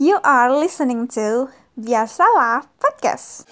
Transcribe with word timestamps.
You 0.00 0.24
are 0.24 0.48
listening 0.48 1.04
to 1.20 1.52
Biasalah 1.76 2.64
Podcast. 2.80 3.44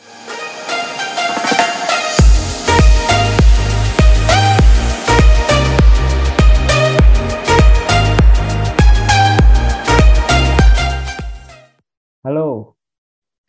Halo, 12.25 12.73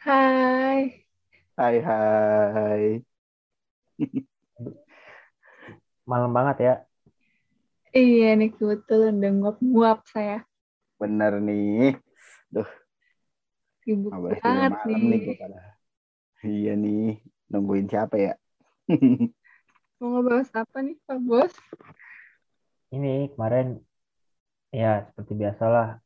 Hai. 0.03 1.07
Hai 1.55 1.77
hai. 1.79 2.83
malam 6.11 6.35
banget 6.35 6.57
ya. 6.59 6.75
Iya 7.95 8.35
nih 8.35 8.51
kebetulan 8.51 9.15
udah 9.23 9.31
nguap-nguap 9.39 9.99
saya. 10.11 10.43
Bener 10.99 11.39
nih. 11.39 11.95
Sibuk 13.82 14.13
banget 14.13 14.41
malam 14.45 14.71
nih. 14.85 15.02
nih 15.02 15.20
gue 15.26 15.35
pada. 15.41 15.59
Iya 16.41 16.73
nih. 16.77 17.22
Nungguin 17.52 17.88
siapa 17.89 18.16
ya? 18.17 18.34
Mau 20.02 20.17
ngebahas 20.17 20.49
apa 20.58 20.77
nih 20.81 20.98
Pak 21.05 21.20
Bos? 21.22 21.53
Ini 22.89 23.30
kemarin 23.38 23.77
ya 24.73 25.05
seperti 25.09 25.34
biasalah. 25.38 26.02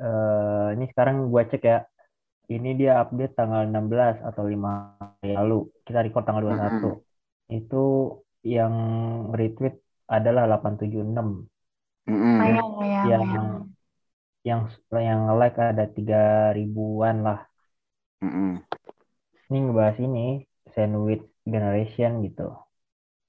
Eh, 0.00 0.68
ini 0.78 0.84
sekarang 0.90 1.28
gua 1.28 1.42
cek 1.46 1.62
ya. 1.66 1.82
Ini 2.50 2.74
dia 2.74 2.98
update 3.02 3.38
tanggal 3.38 3.62
16 3.66 4.26
atau 4.26 4.42
5 4.42 4.98
hari 4.98 5.34
lalu. 5.38 5.70
Kita 5.86 6.02
record 6.02 6.26
tanggal 6.26 6.46
21. 6.50 6.98
Itu 7.50 7.84
yang 8.42 8.74
retweet 9.34 9.78
adalah 10.10 10.46
876. 10.58 11.46
Mm-mm. 12.10 12.36
Sayang 12.42 12.70
ya. 12.82 13.02
Yang 13.06 13.22
sayang. 13.22 13.46
Yang 14.48 14.60
yang 14.90 15.20
like 15.36 15.58
ada 15.60 15.84
3 15.96 16.50
ribuan 16.56 17.16
lah. 17.26 17.38
Mm-mm. 18.24 18.60
Ini 19.50 19.58
ngebahas 19.66 19.98
ini 20.00 20.44
sandwich 20.72 21.24
generation 21.44 22.24
gitu. 22.26 22.48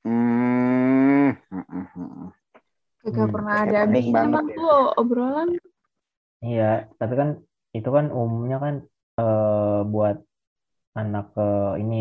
Mm. 0.08 1.36
Hmm, 1.52 3.30
pernah 3.34 3.56
ada 3.66 3.78
habisnya 3.84 4.14
banget 4.14 4.30
emang 4.30 4.48
ya. 4.54 4.58
tuh 4.62 4.74
obrolan. 5.02 5.50
Iya, 6.42 6.90
tapi 7.00 7.14
kan 7.20 7.30
itu 7.78 7.90
kan 7.96 8.06
umumnya 8.14 8.58
kan 8.66 8.76
eh, 9.22 9.80
buat 9.92 10.18
anak 11.00 11.26
ke 11.36 11.48
ini 11.82 11.96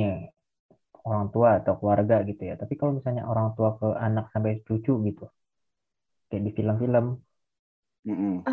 orang 1.09 1.25
tua 1.33 1.49
atau 1.59 1.73
keluarga 1.81 2.17
gitu 2.29 2.43
ya. 2.51 2.55
Tapi 2.61 2.75
kalau 2.79 2.93
misalnya 2.99 3.25
orang 3.33 3.49
tua 3.57 3.77
ke 3.81 3.87
anak 4.07 4.25
sampai 4.33 4.61
cucu 4.67 4.93
gitu, 5.09 5.25
kayak 6.29 6.43
di 6.47 6.51
film-film, 6.57 7.07
Mm-mm. 8.09 8.45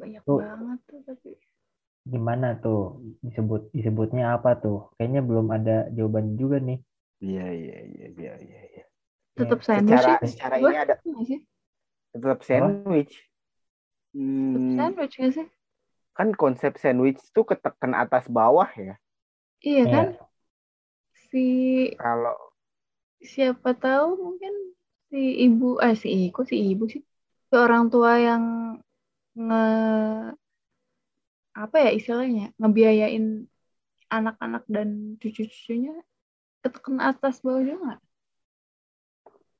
Banyak 0.00 0.24
Tuh. 0.26 0.40
banget 0.40 0.78
tuh 0.88 1.00
tapi. 1.08 1.30
gimana 2.12 2.46
tuh 2.62 2.78
disebut 3.26 3.60
disebutnya 3.76 4.24
apa 4.36 4.50
tuh? 4.62 4.76
Kayaknya 4.96 5.20
belum 5.28 5.46
ada 5.56 5.72
jawaban 5.96 6.26
juga 6.40 6.56
nih. 6.68 6.78
Iya 7.26 7.44
iya 7.60 7.76
iya 7.92 8.06
iya 8.20 8.32
iya. 8.46 8.60
iya. 8.72 8.82
Tetap 9.38 9.60
sandwich 9.66 10.02
Secara 10.02 10.12
sih. 10.20 10.20
secara 10.30 10.56
ini 10.64 10.74
ada 10.82 10.94
sih? 11.28 11.40
tetap 12.12 12.42
sandwich. 12.42 13.14
Tetap 14.50 14.64
Hmm, 14.68 14.74
sandwich 14.74 15.14
nggak 15.18 15.32
sih? 15.36 15.46
kan 16.18 16.28
konsep 16.42 16.72
sandwich 16.82 17.20
itu 17.30 17.40
ketekan 17.50 17.92
atas 18.02 18.24
bawah 18.36 18.68
ya. 18.86 18.94
Iya 19.68 19.84
Iya. 19.84 19.92
kan? 19.92 20.06
Si 21.30 21.98
Kalau 22.00 22.38
siapa 23.32 23.70
tahu 23.82 24.08
mungkin 24.24 24.52
si 25.10 25.16
ibu 25.44 25.64
eh 25.86 25.94
si 26.02 26.08
kok 26.34 26.44
si 26.50 26.56
ibu 26.70 26.84
sih 26.92 27.02
si 27.48 27.54
orang 27.64 27.84
tua 27.92 28.10
yang 28.28 28.42
nge 29.36 29.64
apa 31.56 31.76
ya 31.80 31.90
istilahnya 31.96 32.52
ngebiayain 32.60 33.48
anak-anak 34.12 34.64
dan 34.68 35.16
cucu-cucunya 35.20 35.94
ketekan 36.62 36.98
atas 37.00 37.40
bawah 37.42 37.62
juga 37.64 37.78
nggak? 37.82 38.00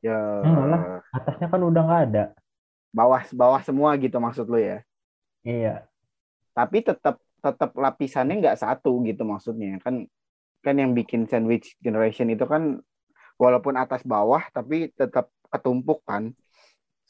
ya 0.04 0.18
Enggak 0.44 0.66
lah. 0.70 0.82
Atasnya 1.14 1.46
kan 1.50 1.62
udah 1.62 1.82
nggak 1.82 2.02
ada. 2.12 2.24
bawah 2.96 3.20
bawah 3.36 3.60
semua 3.60 3.92
gitu 4.00 4.16
maksud 4.16 4.48
lu 4.48 4.56
ya. 4.56 4.80
Iya, 5.44 5.84
tapi 6.56 6.80
tetap 6.80 7.20
tetap 7.44 7.70
lapisannya 7.76 8.40
nggak 8.40 8.58
satu 8.58 9.04
gitu 9.04 9.22
maksudnya 9.22 9.78
kan 9.84 10.08
kan 10.64 10.74
yang 10.74 10.96
bikin 10.96 11.28
sandwich 11.30 11.76
generation 11.78 12.26
itu 12.32 12.42
kan 12.48 12.80
walaupun 13.38 13.76
atas 13.78 14.02
bawah 14.02 14.42
tapi 14.50 14.90
tetap 14.96 15.30
ketumpuk 15.52 16.02
kan 16.02 16.32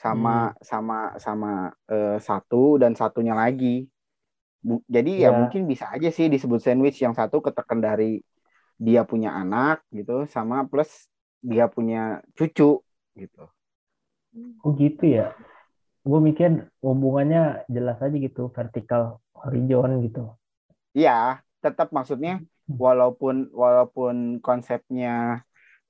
sama 0.02 0.30
sama 0.70 0.94
sama 1.24 1.48
eh, 1.92 2.16
satu 2.28 2.56
dan 2.82 2.92
satunya 3.00 3.34
lagi 3.42 3.66
Bu- 4.66 4.84
jadi 4.96 5.10
ya 5.24 5.30
Iya. 5.30 5.36
mungkin 5.40 5.62
bisa 5.70 5.86
aja 5.94 6.08
sih 6.16 6.26
disebut 6.34 6.60
sandwich 6.64 6.98
yang 7.04 7.14
satu 7.20 7.36
ketekan 7.46 7.80
dari 7.86 8.20
dia 8.86 9.02
punya 9.10 9.30
anak 9.40 9.76
gitu 9.98 10.12
sama 10.34 10.56
plus 10.70 10.90
dia 11.50 11.64
punya 11.74 11.98
cucu 12.38 12.82
gitu 13.20 13.42
oh 14.64 14.72
gitu 14.82 15.04
ya. 15.16 15.24
Gue 16.08 16.20
mikir 16.28 16.50
hubungannya 16.86 17.42
jelas 17.76 17.98
aja 18.04 18.16
gitu, 18.26 18.42
vertikal 18.56 19.02
horizon 19.40 19.90
gitu. 20.06 20.22
Iya, 20.98 21.10
tetap 21.62 21.88
maksudnya 21.96 22.30
walaupun 22.84 23.34
walaupun 23.62 24.14
konsepnya 24.46 25.08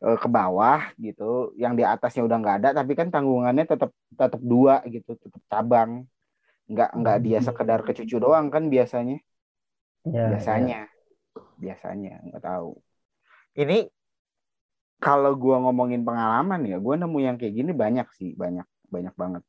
eh, 0.04 0.16
ke 0.22 0.28
bawah 0.36 0.80
gitu, 1.04 1.24
yang 1.62 1.72
di 1.78 1.82
atasnya 1.92 2.22
udah 2.26 2.36
nggak 2.42 2.56
ada, 2.62 2.68
tapi 2.78 2.92
kan 2.98 3.08
tanggungannya 3.14 3.64
tetap 3.72 3.90
tetap 4.20 4.40
dua 4.52 4.74
gitu, 4.94 5.10
tetap 5.22 5.42
cabang. 5.52 5.90
Nggak 6.72 6.88
nggak 7.00 7.16
dia 7.26 7.38
sekedar 7.48 7.80
ke 7.86 7.92
cucu 7.98 8.16
doang 8.24 8.46
kan 8.54 8.64
biasanya, 8.74 9.16
Ya, 10.04 10.30
biasanya, 10.30 10.76
biasanya 11.62 12.12
nggak 12.26 12.42
tahu. 12.48 12.70
Ini 13.56 13.78
kalau 15.04 15.32
gua 15.42 15.56
ngomongin 15.64 16.02
pengalaman 16.08 16.60
ya, 16.70 16.76
gua 16.84 16.94
nemu 17.00 17.18
yang 17.26 17.36
kayak 17.40 17.54
gini 17.58 17.72
banyak 17.76 18.06
sih, 18.18 18.30
banyak 18.42 18.66
banyak 18.94 19.14
banget. 19.22 19.42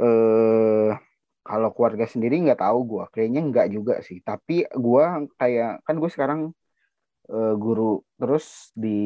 Eh 0.00 0.90
kalau 1.48 1.68
keluarga 1.76 2.06
sendiri 2.12 2.34
nggak 2.44 2.60
tahu 2.64 2.78
gua, 2.90 3.04
kayaknya 3.14 3.40
nggak 3.50 3.66
juga 3.76 3.94
sih. 4.08 4.18
Tapi 4.28 4.54
gua 4.86 5.04
kayak 5.40 5.68
kan 5.86 5.94
gue 6.02 6.10
sekarang 6.14 6.40
eh, 7.32 7.52
guru 7.64 7.82
terus 8.24 8.72
di 8.72 8.96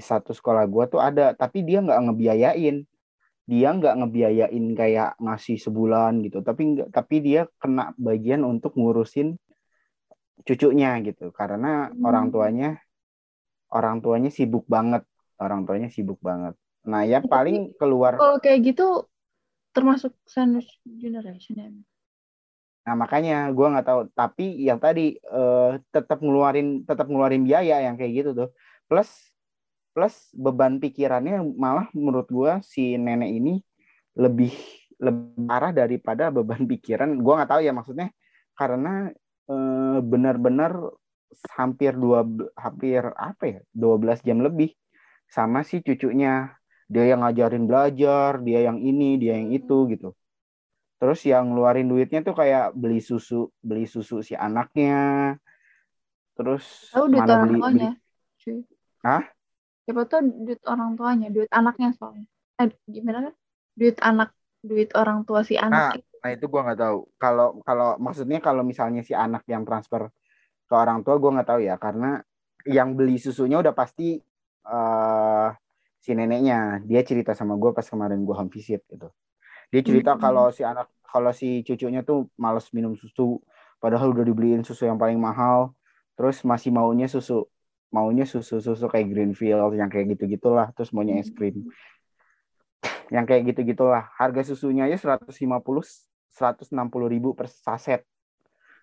satu 0.00 0.32
sekolah 0.32 0.64
gua 0.64 0.88
tuh 0.88 0.96
ada, 0.96 1.36
tapi 1.36 1.60
dia 1.60 1.84
nggak 1.84 2.08
ngebiayain. 2.08 2.88
Dia 3.44 3.68
nggak 3.76 3.94
ngebiayain 4.00 4.64
kayak 4.72 5.20
ngasih 5.20 5.60
sebulan 5.60 6.24
gitu, 6.24 6.40
tapi 6.40 6.72
nggak, 6.72 6.88
tapi 6.88 7.20
dia 7.20 7.44
kena 7.60 7.92
bagian 8.00 8.48
untuk 8.48 8.72
ngurusin 8.80 9.36
cucunya 10.48 10.96
gitu, 11.04 11.28
karena 11.36 11.92
Hmm. 11.92 12.00
orang 12.00 12.26
tuanya 12.32 12.80
orang 13.68 14.00
tuanya 14.00 14.32
sibuk 14.32 14.64
banget, 14.64 15.04
orang 15.36 15.68
tuanya 15.68 15.92
sibuk 15.92 16.16
banget. 16.24 16.56
Nah 16.88 17.04
ya 17.04 17.20
paling 17.20 17.76
keluar 17.76 18.16
Kalau 18.16 18.40
kayak 18.40 18.72
gitu 18.72 19.04
termasuk 19.76 20.16
sandwich 20.24 20.80
generation 20.88 21.54
ya? 21.60 21.68
Nah 22.86 22.94
makanya 22.94 23.50
gue 23.56 23.66
nggak 23.72 23.86
tahu. 23.86 24.00
Tapi 24.14 24.44
yang 24.62 24.78
tadi 24.78 25.18
eh, 25.18 25.70
tetap 25.94 26.18
ngeluarin 26.22 26.86
tetap 26.88 27.06
ngeluarin 27.10 27.42
biaya 27.42 27.82
yang 27.86 27.94
kayak 27.98 28.12
gitu 28.22 28.30
tuh. 28.38 28.48
Plus 28.86 29.10
plus 29.94 30.14
beban 30.36 30.78
pikirannya 30.82 31.42
malah 31.56 31.86
menurut 31.96 32.28
gue 32.30 32.52
si 32.62 32.94
nenek 33.00 33.30
ini 33.32 33.52
lebih 34.22 34.52
lebih 35.02 35.44
parah 35.50 35.72
daripada 35.74 36.30
beban 36.30 36.62
pikiran. 36.72 37.10
Gue 37.18 37.32
nggak 37.36 37.50
tahu 37.50 37.60
ya 37.66 37.72
maksudnya 37.74 38.08
karena 38.54 39.10
eh, 39.50 39.98
benar-benar 40.00 40.72
hampir 41.58 41.92
dua 41.98 42.22
hampir 42.56 43.02
apa 43.18 43.44
ya 43.44 43.58
12 43.74 44.22
jam 44.22 44.38
lebih 44.46 44.70
sama 45.26 45.66
si 45.66 45.82
cucunya. 45.82 46.54
Dia 46.86 47.02
yang 47.10 47.26
ngajarin 47.26 47.66
belajar, 47.66 48.38
dia 48.46 48.62
yang 48.70 48.78
ini, 48.78 49.18
dia 49.18 49.34
yang 49.42 49.50
itu 49.50 49.90
gitu. 49.90 50.14
Terus 50.96 51.20
yang 51.28 51.52
ngeluarin 51.52 51.88
duitnya 51.92 52.24
tuh 52.24 52.32
kayak 52.32 52.72
beli 52.72 53.04
susu, 53.04 53.52
beli 53.60 53.84
susu 53.84 54.24
si 54.24 54.32
anaknya. 54.32 55.36
Terus 56.36 56.64
Tahu 56.92 57.06
duit 57.12 57.20
mana 57.20 57.32
orang 57.36 57.44
beli, 57.48 57.60
beli 57.60 57.60
tuanya. 57.60 57.92
cuy. 58.40 58.58
Hah? 59.04 59.22
Siapa 59.86 60.02
tahu 60.08 60.20
duit 60.44 60.60
orang 60.66 60.90
tuanya, 60.96 61.28
duit 61.30 61.50
anaknya 61.52 61.88
soalnya. 61.94 62.26
Eh, 62.58 62.68
gimana 62.88 63.18
kan? 63.30 63.34
Duit 63.76 63.96
anak, 64.00 64.32
duit 64.64 64.90
orang 64.96 65.22
tua 65.28 65.44
si 65.44 65.54
Nah, 65.56 65.92
anak. 65.92 66.00
itu. 66.00 66.14
nah 66.24 66.30
itu 66.32 66.44
gua 66.48 66.60
nggak 66.64 66.80
tahu. 66.80 66.98
Kalau 67.20 67.48
kalau 67.62 67.88
maksudnya 68.00 68.38
kalau 68.40 68.64
misalnya 68.64 69.04
si 69.04 69.12
anak 69.12 69.44
yang 69.46 69.62
transfer 69.68 70.08
ke 70.66 70.74
orang 70.74 71.04
tua 71.04 71.20
gua 71.20 71.38
nggak 71.38 71.48
tahu 71.52 71.60
ya 71.62 71.76
karena 71.76 72.18
yang 72.66 72.96
beli 72.98 73.20
susunya 73.20 73.60
udah 73.60 73.76
pasti 73.76 74.16
eh 74.66 75.48
si 76.00 76.10
neneknya. 76.16 76.80
Dia 76.88 77.04
cerita 77.04 77.36
sama 77.36 77.54
gua 77.60 77.76
pas 77.76 77.84
kemarin 77.86 78.24
gua 78.24 78.40
home 78.42 78.50
visit 78.50 78.80
gitu. 78.88 79.12
Dia 79.70 79.82
cerita 79.82 80.14
Hmm. 80.14 80.22
kalau 80.22 80.46
si 80.54 80.62
anak 80.62 80.88
kalau 81.06 81.32
si 81.32 81.64
cucunya 81.64 82.04
tuh 82.04 82.28
males 82.36 82.68
minum 82.76 82.92
susu 82.94 83.40
padahal 83.80 84.12
udah 84.12 84.24
dibeliin 84.26 84.62
susu 84.62 84.84
yang 84.86 84.98
paling 85.00 85.16
mahal. 85.16 85.72
Terus 86.16 86.40
masih 86.44 86.72
maunya 86.72 87.06
susu 87.08 87.44
maunya 87.92 88.26
susu-susu 88.26 88.86
kayak 88.90 89.08
Greenfield 89.08 89.72
yang 89.78 89.88
kayak 89.88 90.16
gitu-gitulah 90.16 90.70
terus 90.76 90.90
maunya 90.92 91.18
es 91.22 91.30
krim. 91.32 91.66
Yang 93.08 93.24
kayak 93.30 93.42
gitu-gitulah. 93.54 94.10
Harga 94.18 94.42
susunya 94.42 94.90
aja 94.90 94.98
150 94.98 95.30
160 96.30 97.08
ribu 97.08 97.32
per 97.32 97.48
saset. 97.48 98.02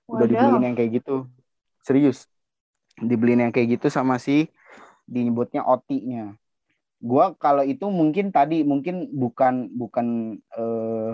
Udah 0.09 0.25
Wadaw. 0.25 0.31
dibeliin 0.31 0.63
yang 0.71 0.75
kayak 0.75 0.91
gitu. 1.03 1.27
Serius. 1.83 2.25
Dibeliin 2.97 3.43
yang 3.49 3.53
kayak 3.53 3.77
gitu 3.79 3.87
sama 3.91 4.17
si 4.17 4.47
dinyebutnya 5.03 5.67
OT-nya 5.67 6.39
gua 7.03 7.35
kalau 7.35 7.67
itu 7.67 7.85
mungkin 7.91 8.31
tadi 8.31 8.63
mungkin 8.63 9.11
bukan 9.11 9.75
bukan 9.75 10.07
eh, 10.55 11.11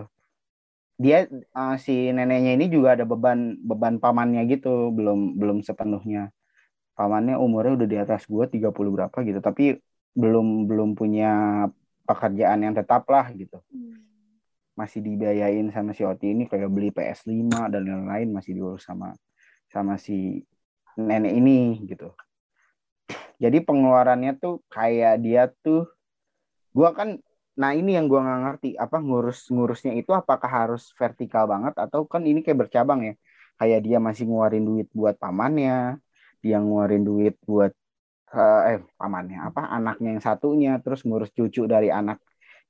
dia 1.01 1.25
eh, 1.31 1.75
si 1.81 2.13
neneknya 2.13 2.53
ini 2.53 2.65
juga 2.69 2.93
ada 2.93 3.05
beban 3.09 3.57
beban 3.57 3.97
pamannya 3.97 4.45
gitu 4.53 4.93
belum 4.93 5.41
belum 5.41 5.57
sepenuhnya. 5.65 6.29
Pamannya 6.93 7.35
umurnya 7.41 7.73
udah 7.83 7.89
di 7.89 7.97
atas 7.97 8.29
gua 8.29 8.45
30 8.45 8.91
berapa 8.93 9.17
gitu 9.25 9.39
tapi 9.41 9.81
belum 10.13 10.69
belum 10.69 10.89
punya 10.93 11.29
pekerjaan 12.05 12.59
yang 12.65 12.75
tetap 12.77 13.09
lah 13.09 13.33
gitu. 13.33 13.57
Masih 14.77 15.01
dibiayain 15.01 15.73
sama 15.73 15.91
si 15.97 16.05
Oti 16.05 16.31
ini 16.37 16.45
kayak 16.45 16.69
beli 16.69 16.93
PS5 16.93 17.49
dan 17.73 17.81
lain-lain 17.83 18.29
masih 18.29 18.53
diurus 18.55 18.85
sama 18.85 19.17
sama 19.73 19.97
si 19.97 20.45
nenek 20.97 21.33
ini 21.33 21.81
gitu. 21.89 22.13
Jadi 23.43 23.57
pengeluarannya 23.67 24.31
tuh 24.43 24.53
kayak 24.73 25.13
dia 25.25 25.41
tuh 25.63 25.87
gua 26.75 26.89
kan 26.97 27.09
nah 27.59 27.71
ini 27.75 27.97
yang 27.97 28.07
gua 28.11 28.19
nggak 28.23 28.41
ngerti 28.45 28.69
apa 28.79 28.97
ngurus-ngurusnya 29.03 29.93
itu 29.99 30.11
apakah 30.15 30.47
harus 30.47 30.83
vertikal 30.99 31.43
banget 31.51 31.73
atau 31.83 32.07
kan 32.07 32.23
ini 32.29 32.39
kayak 32.45 32.67
bercabang 32.67 33.01
ya. 33.07 33.13
Kayak 33.59 33.79
dia 33.87 33.97
masih 33.99 34.23
ngeluarin 34.27 34.63
duit 34.69 34.87
buat 34.95 35.15
pamannya, 35.19 35.99
dia 36.43 36.57
ngeluarin 36.63 37.03
duit 37.03 37.35
buat 37.43 37.71
eh, 38.35 38.61
eh 38.75 38.79
pamannya 38.99 39.37
apa 39.49 39.61
anaknya 39.77 40.09
yang 40.17 40.23
satunya 40.23 40.71
terus 40.83 41.01
ngurus 41.07 41.31
cucu 41.37 41.65
dari 41.69 41.89
anak 41.93 42.19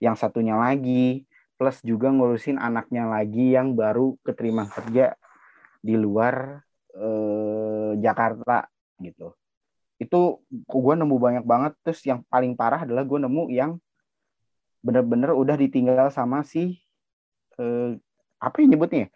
yang 0.03 0.15
satunya 0.19 0.55
lagi 0.55 1.27
plus 1.59 1.83
juga 1.83 2.07
ngurusin 2.15 2.57
anaknya 2.57 3.03
lagi 3.09 3.51
yang 3.57 3.75
baru 3.75 4.15
keterima 4.25 4.63
kerja 4.71 5.15
di 5.83 5.95
luar 5.99 6.63
eh, 6.95 7.91
Jakarta 7.99 8.67
gitu. 9.03 9.38
Itu 9.99 10.41
gue 10.49 10.93
nemu 10.95 11.15
banyak 11.19 11.45
banget. 11.45 11.75
Terus 11.83 12.01
yang 12.07 12.19
paling 12.31 12.55
parah 12.55 12.87
adalah 12.87 13.03
gue 13.03 13.19
nemu 13.19 13.43
yang 13.51 13.71
bener-bener 14.79 15.35
udah 15.35 15.59
ditinggal 15.59 16.07
sama 16.09 16.41
si 16.47 16.79
eh, 17.59 17.99
apa 18.39 18.55
yang 18.63 18.79
nyebutnya? 18.79 19.11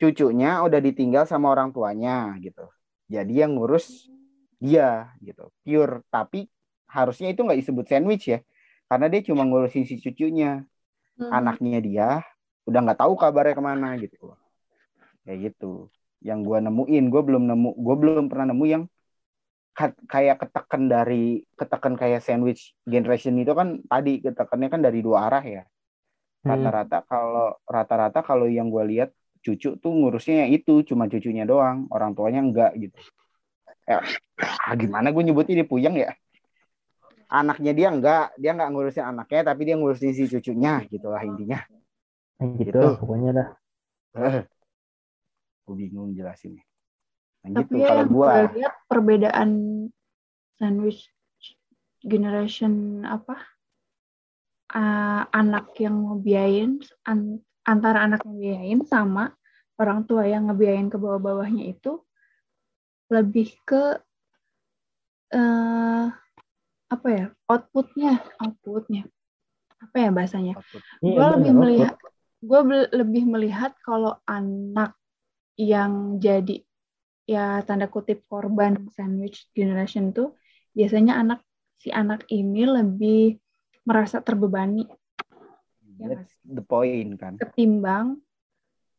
Cucunya 0.00 0.64
udah 0.64 0.80
ditinggal 0.80 1.28
sama 1.28 1.52
orang 1.52 1.70
tuanya 1.70 2.32
gitu. 2.40 2.64
Jadi 3.06 3.44
yang 3.44 3.54
ngurus 3.60 4.08
dia 4.56 5.12
gitu, 5.20 5.52
pure. 5.62 6.02
Tapi 6.08 6.48
harusnya 6.88 7.30
itu 7.30 7.44
nggak 7.44 7.60
disebut 7.60 7.84
sandwich 7.86 8.24
ya, 8.26 8.40
karena 8.88 9.06
dia 9.12 9.20
cuma 9.22 9.44
ngurusin 9.44 9.84
si 9.84 10.00
cucunya 10.00 10.64
Hmm. 11.16 11.32
anaknya 11.32 11.80
dia 11.80 12.08
udah 12.68 12.80
nggak 12.84 13.00
tahu 13.00 13.16
kabarnya 13.16 13.56
ke 13.56 13.64
mana 13.64 13.96
gitu 13.96 14.36
kayak 15.24 15.48
gitu 15.48 15.88
yang 16.20 16.44
gue 16.44 16.60
nemuin 16.60 17.04
gue 17.08 17.22
belum 17.24 17.48
nemu 17.48 17.70
gue 17.72 17.96
belum 17.96 18.24
pernah 18.28 18.52
nemu 18.52 18.64
yang 18.68 18.84
kayak 20.08 20.40
ketekan 20.40 20.88
dari 20.88 21.44
ketekan 21.52 21.94
kayak 22.00 22.24
sandwich 22.24 22.72
generation 22.88 23.36
itu 23.36 23.52
kan 23.52 23.84
tadi 23.84 24.24
ketekannya 24.24 24.68
kan 24.72 24.80
dari 24.80 25.04
dua 25.04 25.28
arah 25.28 25.44
ya 25.44 25.64
Hmm. 26.46 26.62
rata-rata 26.62 27.02
kalau 27.10 27.58
rata-rata 27.66 28.22
kalau 28.22 28.46
yang 28.46 28.70
gue 28.70 28.84
lihat 28.86 29.10
cucu 29.42 29.82
tuh 29.82 29.90
ngurusnya 29.90 30.46
itu 30.46 30.86
cuma 30.86 31.10
cucunya 31.10 31.42
doang 31.42 31.90
orang 31.90 32.14
tuanya 32.14 32.38
enggak 32.38 32.70
gitu 32.78 32.94
ya, 33.82 33.98
ah, 34.38 34.74
gimana 34.78 35.10
gue 35.10 35.26
nyebutnya 35.26 35.62
dia 35.62 35.66
puyeng 35.66 35.98
ya 35.98 36.14
anaknya 37.26 37.72
dia 37.74 37.88
enggak 37.90 38.30
dia 38.38 38.54
enggak 38.54 38.70
ngurusin 38.70 39.04
anaknya 39.10 39.42
tapi 39.42 39.66
dia 39.66 39.74
ngurusin 39.74 40.14
si 40.14 40.30
cucunya 40.30 40.86
gitulah 40.86 41.22
intinya 41.26 41.58
gitu, 42.38 42.62
Gitu. 42.62 42.78
pokoknya 42.78 43.30
dah. 43.34 43.48
gue 45.66 45.74
bingung 45.74 46.14
jelasinnya 46.14 46.62
nah, 47.46 47.62
gitu 47.62 47.62
Tapi 47.62 47.76
ya 47.78 47.86
kalau 47.86 48.02
yang 48.02 48.10
gua. 48.10 48.26
gue 48.26 48.42
lihat 48.58 48.74
perbedaan 48.90 49.50
sandwich 50.58 51.00
generation 52.02 53.02
apa 53.06 53.38
uh, 54.74 55.22
anak 55.30 55.70
yang 55.78 55.96
ngebiayain 56.10 56.82
an- 57.06 57.42
antara 57.66 58.02
anak 58.06 58.22
yang 58.26 58.34
ngebiayain 58.34 58.80
sama 58.86 59.30
orang 59.78 60.04
tua 60.08 60.26
yang 60.26 60.50
ngebiayain 60.50 60.90
ke 60.90 60.98
bawah-bawahnya 60.98 61.70
itu 61.70 62.02
lebih 63.06 63.54
ke 63.62 64.02
eh 65.30 66.06
apa 66.86 67.06
ya 67.10 67.26
outputnya 67.50 68.22
outputnya. 68.42 69.06
Apa 69.82 69.96
ya 70.02 70.10
bahasanya? 70.10 70.54
Iya, 71.02 71.14
gue 71.14 71.26
bener, 71.26 71.34
lebih 71.38 71.52
melihat 71.54 71.94
gue 72.42 72.60
lebih 72.94 73.22
melihat 73.26 73.72
kalau 73.82 74.18
anak 74.26 74.94
yang 75.56 76.18
jadi 76.18 76.65
ya 77.26 77.60
tanda 77.66 77.90
kutip 77.90 78.22
korban 78.30 78.86
sandwich 78.94 79.50
generation 79.50 80.14
tuh 80.14 80.38
biasanya 80.72 81.18
anak 81.18 81.42
si 81.82 81.90
anak 81.90 82.24
ini 82.30 82.62
lebih 82.64 83.42
merasa 83.82 84.22
terbebani. 84.22 84.86
Ya, 85.96 86.12
that's 86.12 86.34
the 86.46 86.62
point 86.62 87.18
kan? 87.18 87.38
Ketimbang 87.38 88.20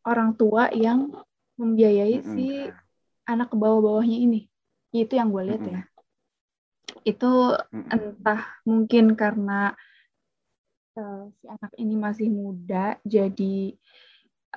orang 0.03 0.35
tua 0.35 0.71
yang 0.75 1.11
membiayai 1.59 2.23
Mm-mm. 2.23 2.31
si 2.31 2.47
anak 3.27 3.51
ke 3.51 3.55
bawah-bawahnya 3.59 4.17
ini. 4.17 4.47
Itu 4.95 5.19
yang 5.19 5.29
gue 5.29 5.43
lihat 5.51 5.63
ya. 5.67 5.81
Itu 7.03 7.53
Mm-mm. 7.69 7.91
entah 7.91 8.41
mungkin 8.63 9.13
karena 9.19 9.75
eh, 10.95 11.23
si 11.37 11.45
anak 11.45 11.71
ini 11.77 11.95
masih 11.99 12.27
muda 12.31 12.97
jadi 13.03 13.75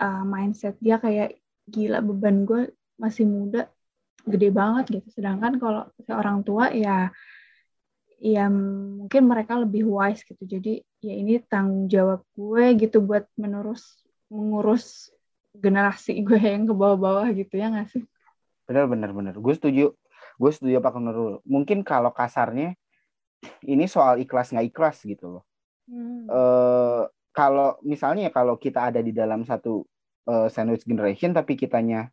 eh, 0.00 0.24
mindset 0.24 0.78
dia 0.78 0.96
kayak 0.96 1.36
gila 1.68 2.00
beban 2.00 2.46
gue 2.46 2.72
masih 3.00 3.24
muda 3.24 3.72
gede 4.28 4.52
banget 4.52 5.00
gitu. 5.00 5.08
Sedangkan 5.16 5.56
kalau 5.56 5.88
orang 6.12 6.44
tua 6.44 6.68
ya 6.76 7.08
ya 8.20 8.52
mungkin 8.52 9.24
mereka 9.24 9.56
lebih 9.56 9.88
wise 9.88 10.20
gitu. 10.28 10.44
Jadi 10.44 10.84
ya 11.00 11.14
ini 11.16 11.40
tanggung 11.40 11.88
jawab 11.88 12.20
gue 12.36 12.64
gitu 12.76 13.00
buat 13.00 13.24
menerus 13.40 14.04
mengurus 14.28 15.08
generasi 15.56 16.20
gue 16.22 16.38
yang 16.38 16.68
ke 16.68 16.74
bawah-bawah 16.76 17.32
gitu 17.32 17.56
ya 17.56 17.72
nggak 17.72 17.88
sih? 17.90 18.04
Bener 18.68 18.84
bener 18.86 19.10
bener 19.16 19.34
gue 19.40 19.54
setuju. 19.56 19.96
Gue 20.36 20.50
setuju 20.52 20.84
apa 20.84 20.92
menurut 21.00 21.40
mungkin 21.48 21.80
kalau 21.80 22.12
kasarnya 22.12 22.76
ini 23.64 23.88
soal 23.88 24.20
ikhlas 24.20 24.52
nggak 24.52 24.68
ikhlas 24.68 25.00
gitu 25.08 25.40
loh. 25.40 25.44
Eh 26.28 27.02
kalau 27.30 27.78
misalnya 27.86 28.28
kalau 28.28 28.60
kita 28.60 28.92
ada 28.92 29.00
di 29.00 29.16
dalam 29.16 29.48
satu 29.48 29.86
eh, 30.28 30.48
sandwich 30.52 30.84
generation 30.84 31.32
tapi 31.32 31.56
kitanya 31.56 32.12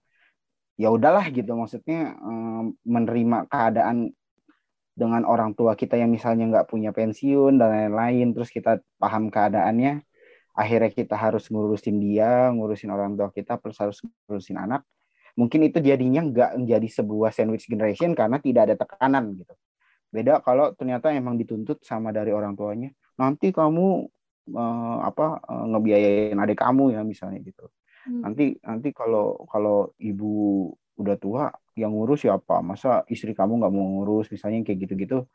ya 0.78 0.94
udahlah 0.94 1.26
gitu 1.34 1.52
maksudnya 1.58 2.14
eh, 2.16 2.64
menerima 2.86 3.50
keadaan 3.50 4.14
dengan 4.98 5.26
orang 5.30 5.54
tua 5.54 5.78
kita 5.78 5.94
yang 5.94 6.10
misalnya 6.10 6.50
nggak 6.50 6.68
punya 6.70 6.90
pensiun 6.90 7.62
dan 7.62 7.70
lain-lain 7.70 8.34
terus 8.34 8.50
kita 8.50 8.82
paham 8.98 9.30
keadaannya 9.30 10.02
akhirnya 10.58 10.90
kita 10.90 11.14
harus 11.14 11.46
ngurusin 11.54 12.02
dia 12.02 12.50
ngurusin 12.50 12.90
orang 12.90 13.14
tua 13.14 13.30
kita 13.30 13.62
plus 13.62 13.78
harus 13.78 14.02
ngurusin 14.26 14.58
anak. 14.58 14.82
Mungkin 15.38 15.70
itu 15.70 15.78
jadinya 15.86 16.26
nggak 16.26 16.52
menjadi 16.58 16.88
sebuah 16.90 17.30
sandwich 17.30 17.70
generation 17.70 18.18
karena 18.18 18.42
tidak 18.42 18.74
ada 18.74 18.76
tekanan 18.82 19.38
gitu. 19.38 19.54
Beda 20.10 20.42
kalau 20.42 20.74
ternyata 20.74 21.14
emang 21.14 21.38
dituntut 21.38 21.86
sama 21.86 22.10
dari 22.10 22.34
orang 22.34 22.58
tuanya 22.58 22.90
nanti 23.22 23.54
kamu 23.54 24.10
eh, 24.50 24.98
apa 25.06 25.42
eh, 25.46 25.66
ngebiayain 25.74 26.38
adik 26.42 26.58
kamu 26.58 26.98
ya 26.98 27.02
misalnya 27.06 27.38
gitu 27.46 27.70
Hmm. 28.06 28.22
nanti 28.22 28.60
nanti 28.62 28.90
kalau 28.94 29.48
kalau 29.50 29.92
ibu 29.98 30.70
udah 30.98 31.16
tua 31.18 31.50
yang 31.78 31.94
ngurus 31.94 32.26
siapa 32.26 32.62
masa 32.66 33.06
istri 33.10 33.34
kamu 33.38 33.62
nggak 33.62 33.74
mau 33.74 33.86
ngurus 34.02 34.30
misalnya 34.34 34.66
kayak 34.66 34.90
gitu-gitu 34.90 35.26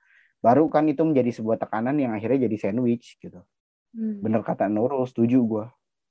baru 0.42 0.66
kan 0.66 0.84
itu 0.90 1.02
menjadi 1.06 1.30
sebuah 1.38 1.56
tekanan 1.62 1.96
yang 2.02 2.12
akhirnya 2.14 2.46
jadi 2.50 2.56
sandwich 2.58 3.18
gitu 3.22 3.40
Hmm. 3.92 4.24
bener 4.24 4.40
kata 4.40 4.72
Nurul 4.72 5.04
setuju 5.04 5.38
gua 5.44 5.64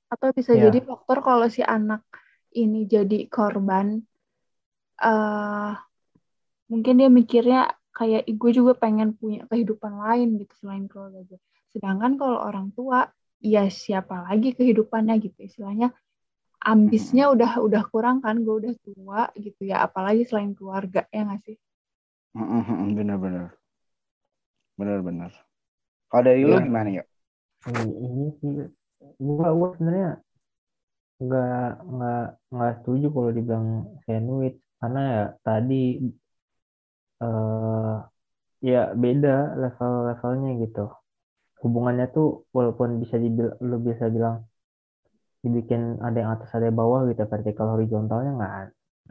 atau 0.06 0.30
bisa 0.30 0.54
Ya. 0.54 0.70
jadi 0.70 0.78
faktor 0.86 1.18
kalau 1.18 1.50
si 1.50 1.66
anak 1.66 2.06
ini 2.54 2.86
jadi 2.86 3.26
korban 3.26 4.06
eh 5.02 5.72
mungkin 6.70 6.94
dia 7.00 7.10
mikirnya 7.10 7.74
kayak 7.92 8.24
"Ih, 8.30 8.36
gue 8.38 8.50
juga 8.54 8.72
pengen 8.78 9.12
punya 9.18 9.44
kehidupan 9.50 9.92
lain 9.98 10.40
gitu 10.40 10.52
selain 10.62 10.86
keluarga 10.88 11.20
gue 11.26 11.40
sedangkan 11.74 12.16
kalau 12.16 12.38
orang 12.38 12.70
tua 12.72 13.10
ya 13.42 13.66
siapa 13.66 14.24
lagi 14.30 14.54
kehidupannya 14.54 15.18
gitu 15.20 15.38
istilahnya 15.42 15.90
ambisnya 16.72 17.24
udah 17.34 17.50
udah 17.66 17.82
kurang 17.92 18.16
kan 18.24 18.36
gue 18.44 18.54
udah 18.62 18.74
tua 18.86 19.22
gitu 19.44 19.62
ya 19.70 19.76
apalagi 19.86 20.22
selain 20.28 20.52
keluarga 20.58 21.00
ya 21.14 21.20
nggak 21.26 21.40
sih? 21.46 21.56
Bener-bener 22.96 23.58
bener-bener 24.78 25.32
kalau 26.10 26.24
dari 26.28 26.42
lu 26.50 26.56
Ya. 26.56 26.66
gimana 26.66 26.88
ya 26.98 27.02
ini, 27.68 28.24
sih 28.40 28.52
gua 29.26 29.48
gua 29.58 29.68
sebenarnya 29.76 30.10
nggak 31.24 31.68
nggak 31.92 32.20
nggak 32.52 32.72
setuju 32.78 33.06
kalau 33.14 33.30
dibilang 33.36 33.66
sandwich 34.04 34.56
karena 34.80 35.00
ya 35.14 35.22
tadi 35.44 35.74
eh 37.24 37.92
ya 38.70 38.80
beda 39.02 39.30
level-levelnya 39.62 40.50
gitu. 40.64 40.80
Hubungannya 41.62 42.06
tuh 42.16 42.26
walaupun 42.56 42.90
bisa 43.02 43.16
dibilang 43.24 43.56
lu 43.70 43.76
bisa 43.88 44.06
bilang 44.16 44.36
dibikin 45.44 45.82
ada 46.06 46.16
yang 46.22 46.30
atas 46.36 46.50
ada 46.56 46.64
yang 46.68 46.78
bawah 46.82 47.00
gitu. 47.10 47.22
Vertikal 47.32 47.66
horizontalnya 47.74 48.30
nggak 48.38 48.52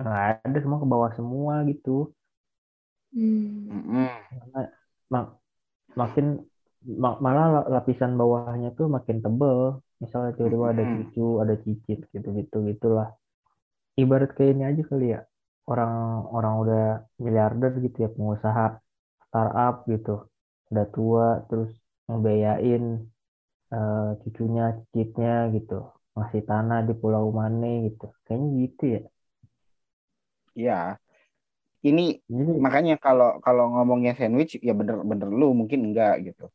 nggak 0.02 0.20
ada 0.48 0.58
semua 0.64 0.80
ke 0.84 0.88
bawah 0.94 1.12
semua 1.20 1.54
gitu. 1.72 1.92
Hmm. 3.14 3.82
Mak- 5.14 5.34
makin 6.02 6.28
ma- 7.04 7.20
malah 7.26 7.48
lapisan 7.76 8.12
bawahnya 8.22 8.70
tuh 8.80 8.88
makin 8.96 9.18
tebel. 9.26 9.60
Misalnya 10.04 10.32
tiba-tiba 10.38 10.66
ada 10.74 10.84
Mm-mm. 10.84 10.92
cucu 10.94 11.26
ada 11.44 11.56
cicit 11.66 12.00
gitu-gitu 12.14 12.58
gitulah. 12.70 13.10
Ibarat 14.04 14.32
kayak 14.38 14.52
ini 14.56 14.64
aja 14.72 14.84
kali 14.92 15.06
ya. 15.16 15.22
Orang 15.72 15.94
orang 16.38 16.54
udah 16.64 16.84
miliarder 17.26 17.72
gitu 17.86 17.98
ya 18.06 18.10
pengusaha 18.16 18.66
startup 19.28 19.76
gitu. 19.94 20.12
Udah 20.72 20.86
tua 20.96 21.28
terus 21.50 21.72
ngebiayain 22.10 22.84
eh, 23.76 24.10
cucunya 24.24 24.64
cicitnya 24.94 25.34
gitu 25.56 25.76
ngasih 26.15 26.44
tanah 26.50 26.80
di 26.88 26.94
Pulau 27.01 27.25
Mane 27.39 27.68
gitu 27.88 28.06
kayaknya 28.25 28.48
gitu 28.63 28.84
ya 28.96 29.01
Ya, 30.56 31.00
ini 31.88 32.22
jadi 32.30 32.51
makanya 32.65 32.96
kalau 33.01 33.41
kalau 33.46 33.65
ngomongnya 33.74 34.13
sandwich 34.20 34.60
ya 34.62 34.74
bener-bener 34.77 35.30
lu 35.32 35.53
mungkin 35.60 35.80
enggak 35.91 36.13
gitu. 36.27 36.51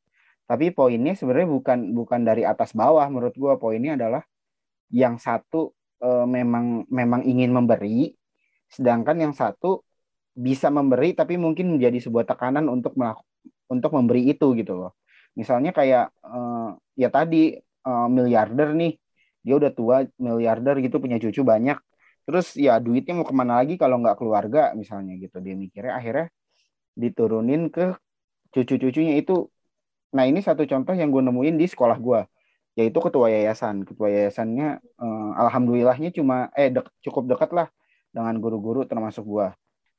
Tapi 0.48 0.72
poinnya 0.76 1.12
sebenarnya 1.18 1.48
bukan 1.56 1.78
bukan 1.98 2.20
dari 2.28 2.42
atas 2.46 2.72
bawah 2.76 3.06
menurut 3.12 3.34
gua 3.38 3.54
poinnya 3.62 3.98
adalah 3.98 4.22
yang 4.92 5.16
satu 5.20 5.74
eh, 6.02 6.26
memang 6.28 6.86
memang 6.90 7.22
ingin 7.26 7.50
memberi, 7.54 8.12
sedangkan 8.70 9.16
yang 9.24 9.34
satu 9.36 9.82
bisa 10.36 10.68
memberi 10.72 11.16
tapi 11.16 11.36
mungkin 11.40 11.76
menjadi 11.78 11.98
sebuah 12.04 12.26
tekanan 12.30 12.66
untuk 12.68 12.94
melaku- 13.00 13.26
untuk 13.72 13.90
memberi 13.96 14.32
itu 14.32 14.46
gitu 14.58 14.74
loh. 14.78 14.92
Misalnya 15.38 15.70
kayak 15.76 16.12
eh, 16.26 16.68
ya 17.02 17.08
tadi 17.12 17.56
eh, 17.60 18.08
miliarder 18.12 18.74
nih, 18.76 18.92
dia 19.46 19.54
udah 19.54 19.70
tua 19.70 19.96
miliarder 20.18 20.82
gitu 20.82 20.98
punya 20.98 21.22
cucu 21.22 21.46
banyak. 21.46 21.78
Terus 22.26 22.58
ya 22.58 22.82
duitnya 22.82 23.14
mau 23.14 23.22
ke 23.22 23.30
mana 23.30 23.62
lagi 23.62 23.78
kalau 23.78 24.02
nggak 24.02 24.18
keluarga 24.18 24.74
misalnya 24.74 25.14
gitu. 25.22 25.38
Dia 25.38 25.54
mikirnya 25.54 25.94
akhirnya 25.94 26.26
diturunin 26.98 27.70
ke 27.70 27.94
cucu-cucunya 28.50 29.14
itu. 29.22 29.46
Nah 30.16 30.26
ini 30.26 30.42
satu 30.42 30.66
contoh 30.66 30.94
yang 30.98 31.14
gue 31.14 31.22
nemuin 31.22 31.54
di 31.54 31.66
sekolah 31.70 31.98
gue, 32.02 32.20
yaitu 32.74 32.98
ketua 32.98 33.30
yayasan. 33.30 33.86
Ketua 33.86 34.10
yayasannya 34.10 34.68
eh, 34.82 35.30
alhamdulillahnya 35.38 36.10
cuma 36.10 36.50
eh 36.58 36.74
dek- 36.74 36.90
cukup 37.06 37.30
dekat 37.30 37.50
lah 37.54 37.68
dengan 38.10 38.34
guru-guru 38.42 38.82
termasuk 38.90 39.22
gue. 39.22 39.48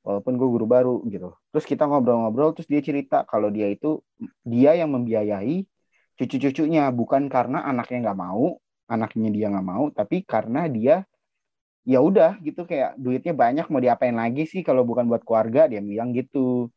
Walaupun 0.04 0.34
gue 0.40 0.48
guru 0.48 0.66
baru 0.68 0.96
gitu. 1.12 1.36
Terus 1.52 1.66
kita 1.68 1.84
ngobrol-ngobrol, 1.88 2.56
terus 2.56 2.68
dia 2.72 2.80
cerita 2.80 3.28
kalau 3.28 3.52
dia 3.52 3.68
itu 3.68 4.04
dia 4.44 4.72
yang 4.76 4.92
membiayai 4.96 5.68
cucu-cucunya 6.18 6.88
bukan 6.96 7.28
karena 7.28 7.68
anaknya 7.68 8.10
nggak 8.10 8.20
mau, 8.20 8.58
anaknya 8.94 9.30
dia 9.36 9.46
nggak 9.52 9.68
mau, 9.68 9.86
tapi 9.94 10.24
karena 10.24 10.68
dia 10.72 10.96
ya 11.88 12.00
udah 12.04 12.40
gitu 12.44 12.68
kayak 12.70 13.00
duitnya 13.00 13.34
banyak 13.44 13.66
mau 13.72 13.80
diapain 13.86 14.16
lagi 14.16 14.44
sih 14.52 14.62
kalau 14.68 14.84
bukan 14.90 15.06
buat 15.12 15.24
keluarga? 15.28 15.62
Dia 15.72 15.82
bilang 15.84 16.12
gitu. 16.16 16.72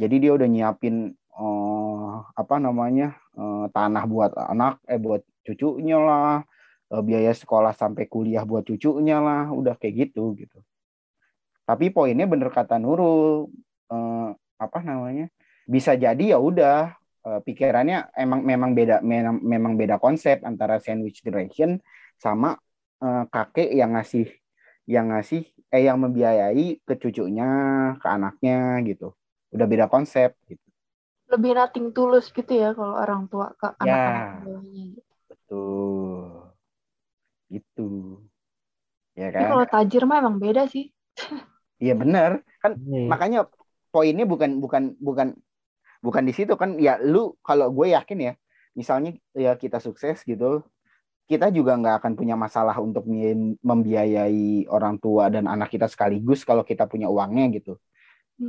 Jadi 0.00 0.14
dia 0.22 0.32
udah 0.38 0.48
nyiapin 0.50 0.96
eh, 1.14 2.12
apa 2.40 2.56
namanya 2.62 3.18
eh, 3.38 3.66
tanah 3.74 4.04
buat 4.12 4.32
anak 4.34 4.74
eh 4.90 5.00
buat 5.00 5.22
cucunya 5.46 5.96
lah 5.98 6.42
eh, 6.94 7.02
biaya 7.08 7.32
sekolah 7.34 7.72
sampai 7.76 8.04
kuliah 8.10 8.44
buat 8.48 8.64
cucunya 8.66 9.18
lah 9.22 9.50
udah 9.54 9.74
kayak 9.80 10.10
gitu 10.10 10.34
gitu. 10.40 10.58
Tapi 11.68 11.92
poinnya 11.92 12.24
bener 12.24 12.48
kata 12.48 12.80
Nurul 12.80 13.52
eh, 13.92 14.28
apa 14.58 14.78
namanya 14.82 15.28
bisa 15.68 15.92
jadi 15.94 16.34
ya 16.36 16.38
udah 16.40 16.96
eh, 17.28 17.40
pikirannya 17.46 17.96
emang 18.22 18.40
memang 18.50 18.70
beda 18.78 18.96
memang, 19.12 19.36
memang 19.52 19.72
beda 19.80 19.96
konsep 20.04 20.36
antara 20.50 20.76
sandwich 20.84 21.20
generation 21.26 21.70
sama 22.24 22.48
eh, 23.04 23.24
kakek 23.32 23.68
yang 23.80 23.90
ngasih 23.96 24.26
yang 24.94 25.06
ngasih 25.12 25.42
eh 25.74 25.82
yang 25.88 25.98
membiayai 26.04 26.66
ke 26.86 26.94
cucunya 27.02 27.44
ke 28.00 28.06
anaknya 28.16 28.54
gitu. 28.88 29.06
Udah 29.54 29.66
beda 29.72 29.86
konsep 29.94 30.30
gitu. 30.50 30.66
Lebih 31.32 31.52
nating 31.58 31.86
tulus 31.96 32.26
gitu 32.36 32.52
ya 32.62 32.68
kalau 32.78 32.94
orang 33.04 33.22
tua 33.32 33.46
ke 33.60 33.66
Ya. 33.80 33.84
anak-anak 33.84 34.24
di 34.32 34.36
bawahnya 34.44 34.82
gitu. 34.96 35.12
betul. 35.28 36.52
Gitu. 37.52 37.84
Ya 39.16 39.28
Tapi 39.32 39.42
kan? 39.42 39.50
kalau 39.50 39.64
tajir 39.72 40.02
mah 40.08 40.18
emang 40.22 40.36
beda 40.44 40.62
sih. 40.72 40.84
iya 41.82 41.92
bener 42.02 42.30
kan 42.62 42.72
ini 42.74 43.04
makanya 43.10 43.38
poinnya 43.92 44.24
bukan 44.32 44.50
bukan 44.64 44.82
bukan 45.06 45.28
bukan 45.98 46.22
di 46.26 46.32
situ 46.34 46.54
kan 46.54 46.78
ya 46.78 46.98
lu 47.02 47.34
kalau 47.42 47.70
gue 47.74 47.94
yakin 47.94 48.18
ya 48.18 48.32
misalnya 48.78 49.18
ya 49.34 49.58
kita 49.58 49.82
sukses 49.82 50.22
gitu 50.22 50.62
kita 51.28 51.52
juga 51.52 51.76
nggak 51.76 52.00
akan 52.00 52.12
punya 52.16 52.40
masalah 52.40 52.80
untuk 52.80 53.04
mem- 53.04 53.60
membiayai 53.60 54.64
orang 54.72 54.96
tua 54.96 55.28
dan 55.28 55.44
anak 55.44 55.68
kita 55.68 55.84
sekaligus 55.84 56.40
kalau 56.40 56.64
kita 56.64 56.88
punya 56.88 57.12
uangnya 57.12 57.52
gitu. 57.52 57.76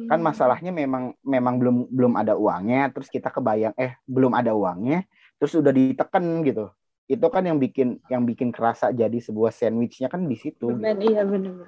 Kan 0.08 0.24
Hmm. 0.24 0.32
masalahnya 0.32 0.72
memang 0.72 1.12
memang 1.20 1.60
belum 1.60 1.78
belum 1.92 2.14
ada 2.16 2.40
uangnya 2.40 2.88
terus 2.96 3.12
kita 3.12 3.36
kebayang 3.36 3.76
eh 3.76 4.00
belum 4.08 4.32
ada 4.32 4.56
uangnya 4.56 5.04
terus 5.36 5.60
udah 5.60 5.76
ditekan 5.76 6.24
gitu. 6.48 6.72
Itu 7.04 7.28
kan 7.28 7.44
yang 7.44 7.60
bikin 7.60 8.00
yang 8.08 8.24
bikin 8.24 8.56
kerasa 8.56 8.96
jadi 8.96 9.20
sebuah 9.20 9.52
sandwichnya 9.52 10.08
kan 10.08 10.24
di 10.24 10.40
situ 10.40 10.72
Bener, 10.72 10.96
iya 11.04 11.28
bener. 11.28 11.68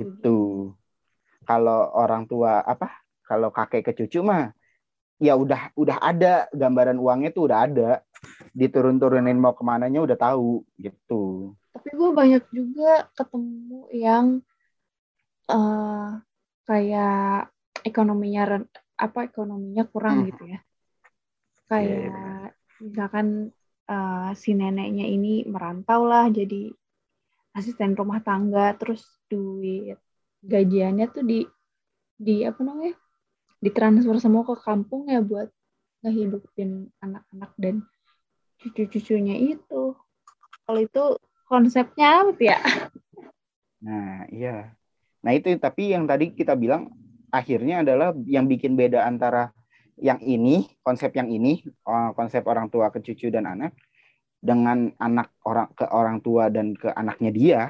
itu. 0.00 0.38
Kalau 1.44 1.92
orang 1.92 2.24
tua 2.24 2.64
apa 2.64 3.04
kalau 3.28 3.48
kakek 3.56 3.82
ke 3.86 3.92
cucu 3.98 4.18
mah 4.30 4.44
ya 5.26 5.34
udah 5.42 5.60
udah 5.82 5.98
ada 6.10 6.28
gambaran 6.60 6.98
uangnya 7.04 7.30
tuh 7.36 7.44
udah 7.48 7.58
ada 7.66 7.88
diturun-turunin 8.60 9.38
mau 9.44 9.54
ke 9.58 9.64
mananya 9.70 10.00
udah 10.06 10.18
tahu 10.26 10.62
gitu 10.84 11.54
Tapi 11.72 11.88
gue 11.98 12.10
banyak 12.20 12.44
juga 12.58 12.90
ketemu 13.16 13.80
yang 14.04 14.26
eh 15.54 16.06
kayak 16.68 17.12
ekonominya 17.88 18.42
apa 19.04 19.18
ekonominya 19.28 19.84
kurang 19.92 20.16
Hmm. 20.16 20.28
gitu 20.28 20.42
ya. 20.52 20.58
Iya, 21.78 21.98
Kayak 21.98 22.56
misalkan 22.84 23.26
eh, 23.92 24.28
si 24.42 24.50
neneknya 24.58 25.06
ini 25.16 25.44
merantau 25.52 26.00
lah 26.10 26.24
jadi 26.38 26.72
asisten 27.58 27.92
rumah 28.00 28.20
tangga 28.28 28.66
terus 28.80 29.02
duit 29.30 29.96
gajiannya 30.52 31.06
tuh 31.14 31.24
di 31.30 31.38
di 32.26 32.36
apa 32.50 32.60
namanya 32.68 32.94
ditransfer 33.58 34.16
semua 34.22 34.46
ke 34.46 34.54
kampung 34.62 35.10
ya 35.10 35.22
buat 35.22 35.50
ngehidupin 36.06 36.90
anak-anak 37.02 37.50
dan 37.58 37.74
cucu-cucunya 38.62 39.34
itu. 39.38 39.94
Kalau 40.66 40.80
itu 40.84 41.04
konsepnya 41.48 42.28
apa 42.28 42.36
ya 42.44 42.60
nah 43.78 44.28
iya. 44.28 44.76
Nah 45.24 45.32
itu 45.34 45.50
tapi 45.58 45.96
yang 45.96 46.04
tadi 46.04 46.36
kita 46.36 46.54
bilang 46.54 46.92
akhirnya 47.32 47.82
adalah 47.82 48.14
yang 48.28 48.46
bikin 48.46 48.76
beda 48.76 49.02
antara 49.08 49.50
yang 49.98 50.22
ini 50.22 50.70
konsep 50.84 51.10
yang 51.16 51.26
ini 51.32 51.64
eh, 51.66 52.10
konsep 52.14 52.46
orang 52.46 52.70
tua 52.70 52.92
ke 52.94 53.02
cucu 53.02 53.32
dan 53.32 53.48
anak 53.48 53.74
dengan 54.38 54.94
anak 55.02 55.34
orang 55.42 55.68
ke 55.74 55.86
orang 55.90 56.18
tua 56.22 56.46
dan 56.46 56.74
ke 56.78 56.86
anaknya 56.94 57.30
dia 57.34 57.60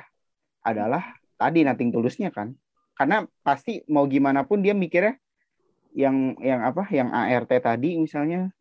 adalah 0.61 1.17
tadi 1.41 1.65
nating 1.65 1.95
tulusnya 1.95 2.29
kan. 2.29 2.53
Karena 2.93 3.23
pasti 3.47 3.87
mau 3.89 4.05
gimana 4.11 4.43
pun 4.43 4.59
dia 4.61 4.75
mikirnya 4.75 5.17
yang 5.95 6.37
yang 6.41 6.61
apa 6.65 6.85
yang 6.93 7.09
ART 7.11 7.51
tadi 7.51 7.97
misalnya 7.99 8.53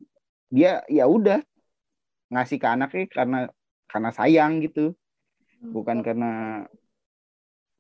dia 0.47 0.83
ya 0.87 1.05
udah 1.07 1.43
ngasih 2.31 2.57
ke 2.59 2.67
anaknya 2.67 3.05
karena 3.11 3.39
karena 3.87 4.09
sayang 4.11 4.63
gitu. 4.63 4.95
Bukan 5.57 6.05
karena 6.05 6.63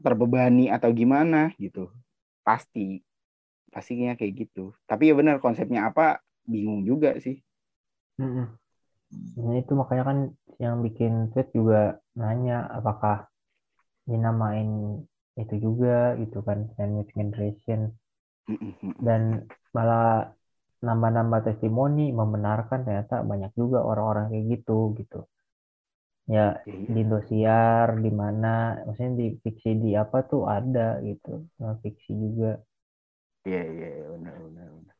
terbebani 0.01 0.71
atau 0.73 0.89
gimana 0.91 1.53
gitu. 1.61 1.91
Pasti 2.41 3.01
pastinya 3.69 4.17
kayak 4.17 4.47
gitu. 4.47 4.73
Tapi 4.89 5.11
ya 5.11 5.13
benar 5.13 5.37
konsepnya 5.37 5.91
apa 5.91 6.19
bingung 6.47 6.81
juga 6.87 7.19
sih. 7.21 7.37
Mm-mm. 8.17 8.47
Nah 9.37 9.55
itu 9.55 9.71
makanya 9.77 10.03
kan 10.09 10.17
yang 10.57 10.81
bikin 10.81 11.29
tweet 11.31 11.53
juga 11.53 12.01
nanya 12.17 12.65
apakah 12.73 13.29
dinamain 14.09 15.03
itu 15.37 15.55
juga 15.61 16.17
gitu 16.17 16.41
kan 16.41 16.65
sandwich 16.73 17.13
generation 17.13 17.93
dan 19.07 19.21
malah 19.75 20.05
nambah-nambah 20.87 21.41
testimoni 21.47 22.05
membenarkan 22.19 22.79
ternyata 22.85 23.15
banyak 23.31 23.51
juga 23.59 23.79
orang-orang 23.89 24.25
kayak 24.31 24.45
gitu 24.53 24.77
gitu 24.99 25.17
ya 26.35 26.47
di 26.93 26.99
Indosiar 27.03 27.87
di 28.03 28.11
mana 28.21 28.47
maksudnya 28.85 29.13
di 29.21 29.27
fiksi 29.43 29.69
di 29.83 29.89
apa 30.03 30.17
tuh 30.31 30.41
ada 30.57 30.87
gitu 31.07 31.29
non 31.59 31.75
fiksi 31.83 32.11
juga 32.23 32.49
Iya 33.47 33.59
iya 33.73 33.87
iya, 33.97 34.05
benar 34.13 34.35
benar 34.45 34.67
benar. 34.75 34.95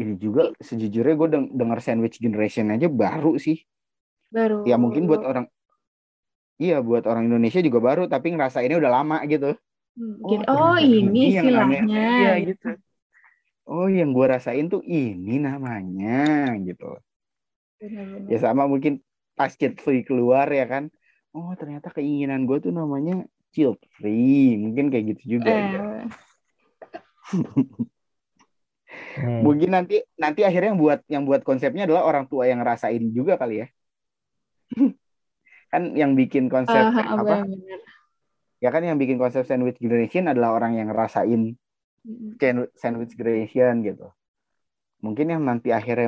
Ini 0.00 0.14
juga 0.24 0.42
sejujurnya 0.68 1.14
gue 1.20 1.28
deng 1.34 1.46
denger 1.60 1.78
sandwich 1.86 2.16
generation 2.24 2.66
aja 2.74 2.88
baru 3.02 3.32
sih. 3.46 3.56
baru 4.34 4.62
Ya 4.68 4.76
mungkin 4.82 5.02
buat 5.10 5.22
orang 5.26 5.46
Iya 6.64 6.74
buat 6.86 7.04
orang 7.10 7.24
Indonesia 7.28 7.60
juga 7.66 7.78
baru 7.88 8.02
tapi 8.12 8.26
ngerasainnya 8.32 8.76
udah 8.80 8.92
lama 8.96 9.16
gitu. 9.32 9.46
Hmm, 9.96 10.14
Oh, 10.24 10.30
gitu. 10.32 10.44
oh 10.56 10.76
ini 10.80 11.20
istilahnya 11.32 11.80
Iya 12.18 12.30
gitu. 12.48 12.66
Oh 13.68 13.86
yang 13.98 14.10
gue 14.16 14.26
rasain 14.34 14.66
tuh 14.72 14.82
ini 14.82 15.38
namanya 15.38 16.08
gitu. 16.66 16.84
Benar-benar. 17.80 18.30
Ya 18.32 18.38
sama 18.42 18.62
mungkin 18.72 18.92
pas 19.38 19.52
Kid 19.58 19.74
Free 19.82 20.02
keluar 20.08 20.46
ya 20.50 20.64
kan. 20.72 20.84
Oh 21.36 21.52
ternyata 21.60 21.88
keinginan 21.96 22.44
gue 22.48 22.58
tuh 22.64 22.72
namanya 22.72 23.24
child 23.52 23.80
free 23.96 24.56
mungkin 24.56 24.88
kayak 24.92 25.04
gitu 25.16 25.22
juga 25.38 25.50
ya. 25.52 25.60
Eh, 25.60 26.04
Nih, 27.32 27.64
mungkin 29.44 29.68
nanti 29.76 29.94
nanti 30.16 30.40
akhirnya 30.46 30.68
yang 30.72 30.80
buat 30.80 31.00
yang 31.08 31.24
buat 31.28 31.42
konsepnya 31.44 31.84
adalah 31.88 32.02
orang 32.08 32.24
tua 32.30 32.48
yang 32.48 32.60
ngerasain 32.60 33.02
juga 33.12 33.36
kali 33.40 33.64
ya 33.64 33.66
kan 35.72 35.82
yang 35.96 36.12
bikin 36.18 36.52
konsep 36.52 36.84
ah, 36.84 37.16
apa. 37.16 37.36
Ya 38.62 38.70
kan 38.70 38.86
yang 38.86 38.94
bikin 38.94 39.18
konsep 39.18 39.42
sandwich 39.42 39.82
generation 39.82 40.30
adalah 40.30 40.54
orang 40.54 40.78
yang 40.78 40.94
ngerasain 40.94 41.58
sandwich 42.78 43.18
generation 43.18 43.82
gitu. 43.82 44.06
Mungkin 45.02 45.34
yang 45.34 45.42
nanti 45.42 45.74
akhirnya 45.74 46.06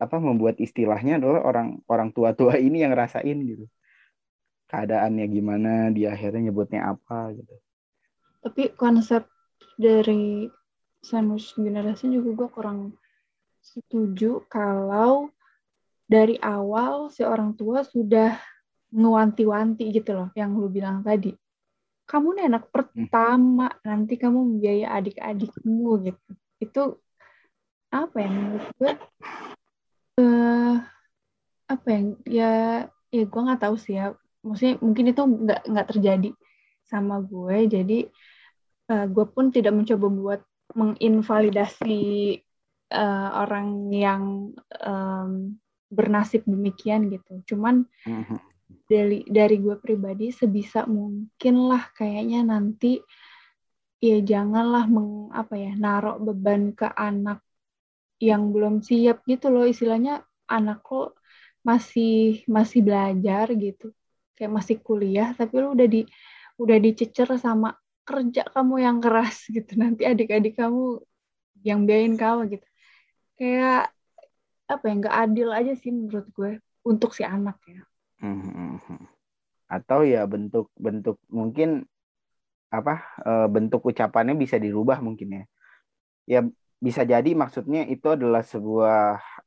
apa 0.00 0.16
membuat 0.16 0.56
istilahnya 0.56 1.20
adalah 1.20 1.44
orang 1.44 1.84
orang 1.84 2.08
tua-tua 2.08 2.56
ini 2.56 2.80
yang 2.80 2.96
ngerasain 2.96 3.36
gitu. 3.44 3.68
Keadaannya 4.72 5.26
gimana 5.28 5.92
dia 5.92 6.16
akhirnya 6.16 6.48
nyebutnya 6.48 6.88
apa 6.88 7.36
gitu. 7.36 7.52
Tapi 8.40 8.72
konsep 8.80 9.28
dari 9.76 10.48
sandwich 11.04 11.52
generasi 11.52 12.08
juga 12.08 12.32
gue 12.32 12.48
kurang 12.48 12.78
setuju 13.60 14.40
kalau 14.48 15.28
dari 16.08 16.40
awal 16.40 17.12
si 17.12 17.20
orang 17.28 17.52
tua 17.52 17.84
sudah 17.84 18.40
ngewanti-wanti 18.88 19.84
gitu 19.92 20.16
loh 20.16 20.28
yang 20.32 20.56
lu 20.56 20.72
bilang 20.72 21.04
tadi. 21.04 21.36
Kamu 22.10 22.28
nih 22.34 22.50
anak 22.50 22.64
pertama, 22.74 23.70
nanti 23.86 24.18
kamu 24.18 24.58
membiayai 24.58 24.86
adik-adikmu 24.98 26.10
gitu. 26.10 26.30
Itu 26.58 26.82
apa 27.90 28.16
ya 28.22 28.28
menurut 28.30 28.66
gue 28.78 28.92
eh 30.18 30.74
apa 31.66 31.86
yang 31.90 32.06
ya 32.26 32.52
ya 33.10 33.24
gue 33.26 33.40
nggak 33.46 33.62
tahu 33.62 33.74
sih 33.78 33.98
ya 33.98 34.14
maksudnya 34.46 34.78
mungkin 34.78 35.10
itu 35.10 35.22
nggak 35.22 35.60
nggak 35.70 35.88
terjadi 35.90 36.30
sama 36.86 37.18
gue 37.22 37.56
jadi 37.66 37.98
eh, 38.90 39.06
gue 39.10 39.26
pun 39.26 39.50
tidak 39.50 39.74
mencoba 39.74 40.06
buat 40.06 40.40
menginvalidasi 40.74 42.02
eh, 42.90 43.28
orang 43.34 43.90
yang 43.90 44.54
em, 44.78 45.58
bernasib 45.90 46.46
demikian 46.46 47.10
gitu 47.10 47.54
cuman 47.54 47.86
Mhm. 48.06 48.49
Dari 48.90 49.22
dari 49.22 49.56
gue 49.62 49.78
pribadi 49.78 50.34
sebisa 50.34 50.82
mungkin 50.90 51.54
lah 51.70 51.94
kayaknya 51.94 52.42
nanti 52.42 52.98
ya 54.02 54.18
janganlah 54.18 54.90
meng 54.90 55.30
apa 55.30 55.54
ya 55.54 55.72
narok 55.78 56.18
beban 56.26 56.74
ke 56.74 56.90
anak 56.90 57.38
yang 58.18 58.50
belum 58.50 58.82
siap 58.82 59.22
gitu 59.30 59.46
loh. 59.54 59.64
Istilahnya 59.70 60.26
anak 60.50 60.82
lo 60.90 61.14
masih 61.62 62.42
masih 62.50 62.80
belajar 62.82 63.46
gitu. 63.54 63.94
Kayak 64.34 64.52
masih 64.58 64.76
kuliah 64.82 65.30
tapi 65.38 65.54
lo 65.62 65.70
udah 65.76 65.86
di 65.86 66.02
udah 66.58 66.78
dicecer 66.82 67.28
sama 67.38 67.78
kerja 68.02 68.42
kamu 68.50 68.74
yang 68.82 68.98
keras 68.98 69.46
gitu. 69.54 69.78
Nanti 69.78 70.02
adik-adik 70.02 70.58
kamu 70.58 70.98
yang 71.62 71.86
biayain 71.86 72.18
kamu 72.18 72.58
gitu. 72.58 72.66
Kayak 73.38 73.94
apa 74.66 74.84
ya 74.86 74.94
nggak 74.98 75.16
adil 75.30 75.48
aja 75.50 75.72
sih 75.78 75.90
menurut 75.94 76.26
gue 76.34 76.50
untuk 76.86 77.10
si 77.14 77.26
anak 77.26 77.58
ya 77.66 77.89
Mhm. 78.20 79.00
atau 79.70 80.00
ya 80.02 80.26
bentuk-bentuk 80.26 81.16
mungkin 81.30 81.86
apa 82.70 82.92
eh, 83.26 83.46
bentuk 83.54 83.82
ucapannya 83.90 84.34
bisa 84.42 84.56
dirubah 84.58 84.98
mungkin 85.06 85.28
ya 85.38 85.42
ya 86.32 86.40
bisa 86.80 87.02
jadi 87.04 87.30
maksudnya 87.42 87.86
itu 87.94 88.06
adalah 88.16 88.42
sebuah 88.42 88.98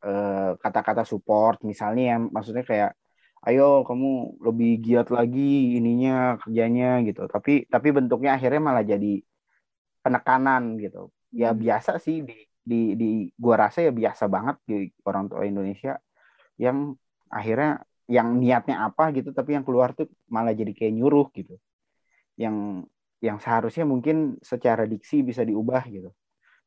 eh, 0.06 0.52
kata-kata 0.64 1.04
support 1.08 1.58
misalnya 1.64 2.04
ya 2.12 2.18
maksudnya 2.36 2.64
kayak 2.72 2.92
ayo 3.48 3.84
kamu 3.88 4.40
lebih 4.48 4.70
giat 4.86 5.08
lagi 5.12 5.76
ininya 5.80 6.40
kerjanya 6.42 7.04
gitu 7.08 7.28
tapi 7.28 7.68
tapi 7.74 7.88
bentuknya 7.98 8.32
akhirnya 8.40 8.62
malah 8.64 8.86
jadi 8.88 9.20
penekanan 10.04 10.80
gitu 10.84 11.12
ya 11.32 11.52
Hmm. 11.52 11.60
biasa 11.64 11.92
sih 12.06 12.24
di 12.28 12.38
di 12.64 12.96
di 12.96 13.06
gua 13.36 13.56
rasa 13.68 13.84
ya 13.88 13.92
biasa 13.92 14.24
banget 14.32 14.56
di 14.70 14.76
orang 15.08 15.26
tua 15.32 15.44
Indonesia 15.44 16.00
yang 16.60 16.96
akhirnya 17.28 17.84
yang 18.14 18.38
niatnya 18.38 18.86
apa 18.86 19.10
gitu 19.10 19.34
tapi 19.34 19.58
yang 19.58 19.66
keluar 19.66 19.98
tuh 19.98 20.06
malah 20.30 20.54
jadi 20.54 20.70
kayak 20.70 20.94
nyuruh 20.94 21.28
gitu. 21.34 21.58
Yang 22.38 22.86
yang 23.24 23.38
seharusnya 23.42 23.88
mungkin 23.90 24.38
secara 24.46 24.86
diksi 24.86 25.26
bisa 25.26 25.42
diubah 25.42 25.82
gitu. 25.90 26.14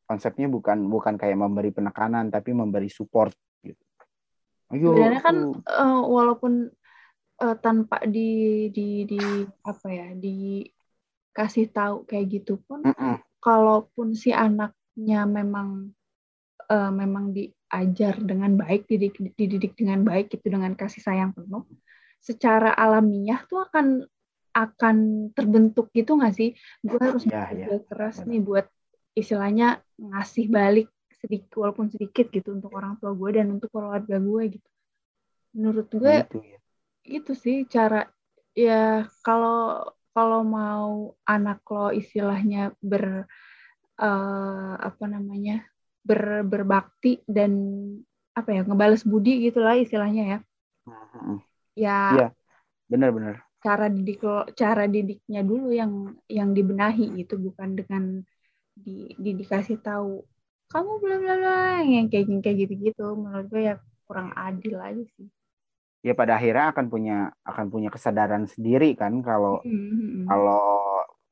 Konsepnya 0.07 0.51
bukan 0.51 0.91
bukan 0.91 1.15
kayak 1.15 1.39
memberi 1.39 1.71
penekanan 1.71 2.35
tapi 2.35 2.51
memberi 2.51 2.91
support 2.91 3.35
gitu. 3.63 3.79
Ayo 4.75 4.91
sebenarnya 4.91 5.23
kan 5.23 5.37
eh, 5.55 6.03
walaupun 6.03 6.53
eh, 7.39 7.57
tanpa 7.63 8.03
di 8.03 8.67
di 8.75 9.07
di 9.07 9.21
apa 9.63 9.87
ya 9.87 10.09
dikasih 10.19 11.71
tahu 11.71 11.97
kayak 12.03 12.27
gitu 12.43 12.59
pun 12.67 12.83
Mm-mm. 12.83 13.23
kalaupun 13.39 14.19
si 14.19 14.35
anaknya 14.35 15.23
memang 15.23 15.95
eh, 16.71 16.91
memang 16.93 17.31
diajar 17.37 18.15
dengan 18.23 18.55
baik 18.59 18.87
dididik, 18.91 19.35
dididik 19.35 19.73
dengan 19.79 20.03
baik 20.07 20.33
itu 20.35 20.47
dengan 20.51 20.73
kasih 20.75 21.03
sayang 21.03 21.31
penuh 21.37 21.65
secara 22.21 22.75
alamiah 22.75 23.39
tuh 23.47 23.63
akan 23.67 24.03
akan 24.57 24.97
terbentuk 25.37 25.93
gitu 25.93 26.17
nggak 26.17 26.35
sih? 26.35 26.51
Gue 26.81 26.99
harus 26.99 27.23
Ya, 27.29 27.53
ya, 27.53 27.67
keras 27.87 28.25
benar. 28.25 28.29
nih 28.33 28.41
buat 28.41 28.67
istilahnya 29.13 29.67
ngasih 30.01 30.49
balik 30.49 30.89
sedikit 31.21 31.53
walaupun 31.61 31.89
sedikit 31.93 32.29
gitu 32.33 32.57
untuk 32.57 32.73
orang 32.73 32.97
tua 33.01 33.13
gue 33.13 33.31
dan 33.37 33.47
untuk 33.53 33.69
keluarga 33.73 34.17
gue 34.17 34.43
gitu. 34.57 34.69
Menurut 35.57 35.89
gue 35.93 36.15
gitu 36.25 36.39
ya. 36.41 36.59
itu 37.07 37.33
sih 37.37 37.57
cara 37.69 38.09
ya 38.57 39.05
kalau 39.21 39.85
kalau 40.17 40.41
mau 40.41 41.13
anak 41.29 41.61
lo 41.69 41.93
istilahnya 41.93 42.73
ber 42.81 43.29
eh, 44.01 44.75
apa 44.81 45.05
namanya 45.05 45.69
ber 46.09 46.23
berbakti 46.53 47.09
dan 47.37 47.53
apa 48.39 48.51
ya 48.57 48.61
ngebales 48.69 49.03
budi 49.11 49.31
gitulah 49.47 49.75
istilahnya 49.85 50.23
ya. 50.33 50.39
Mm-mm. 50.89 51.39
ya 51.77 51.93
Iya. 52.13 52.25
benar-benar 52.91 53.37
cara 53.65 53.87
didik 53.97 54.21
cara 54.61 54.83
didiknya 54.95 55.41
dulu 55.51 55.67
yang 55.81 55.93
yang 56.39 56.51
dibenahi 56.57 57.07
itu 57.23 57.35
bukan 57.47 57.71
dengan 57.79 58.05
di, 58.85 58.93
di 59.25 59.31
dikasih 59.41 59.79
tahu 59.89 60.11
kamu 60.73 60.93
bla 61.03 61.17
bla 61.23 61.35
bla 61.43 61.57
yang 61.95 62.07
kayak 62.13 62.27
kayak 62.45 62.59
gitu 62.63 62.75
gitu 62.87 63.05
menurut 63.23 63.47
gue 63.53 63.63
ya 63.71 63.75
kurang 64.07 64.31
adil 64.47 64.77
aja 64.89 65.03
sih. 65.17 65.29
Ya 66.07 66.13
pada 66.21 66.33
akhirnya 66.39 66.65
akan 66.73 66.87
punya 66.93 67.15
akan 67.51 67.67
punya 67.73 67.89
kesadaran 67.95 68.45
sendiri 68.55 68.87
kan 69.01 69.13
kalau 69.29 69.53
Hmm, 69.65 70.29
kalau 70.29 70.59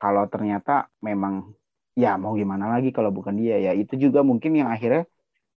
kalau 0.02 0.24
ternyata 0.32 0.70
memang 1.08 1.34
ya 2.02 2.08
mau 2.22 2.32
gimana 2.40 2.66
lagi 2.74 2.88
kalau 2.96 3.10
bukan 3.14 3.34
dia. 3.40 3.56
Ya 3.66 3.72
itu 3.76 3.94
juga 4.04 4.20
mungkin 4.26 4.52
yang 4.60 4.68
akhirnya 4.74 5.06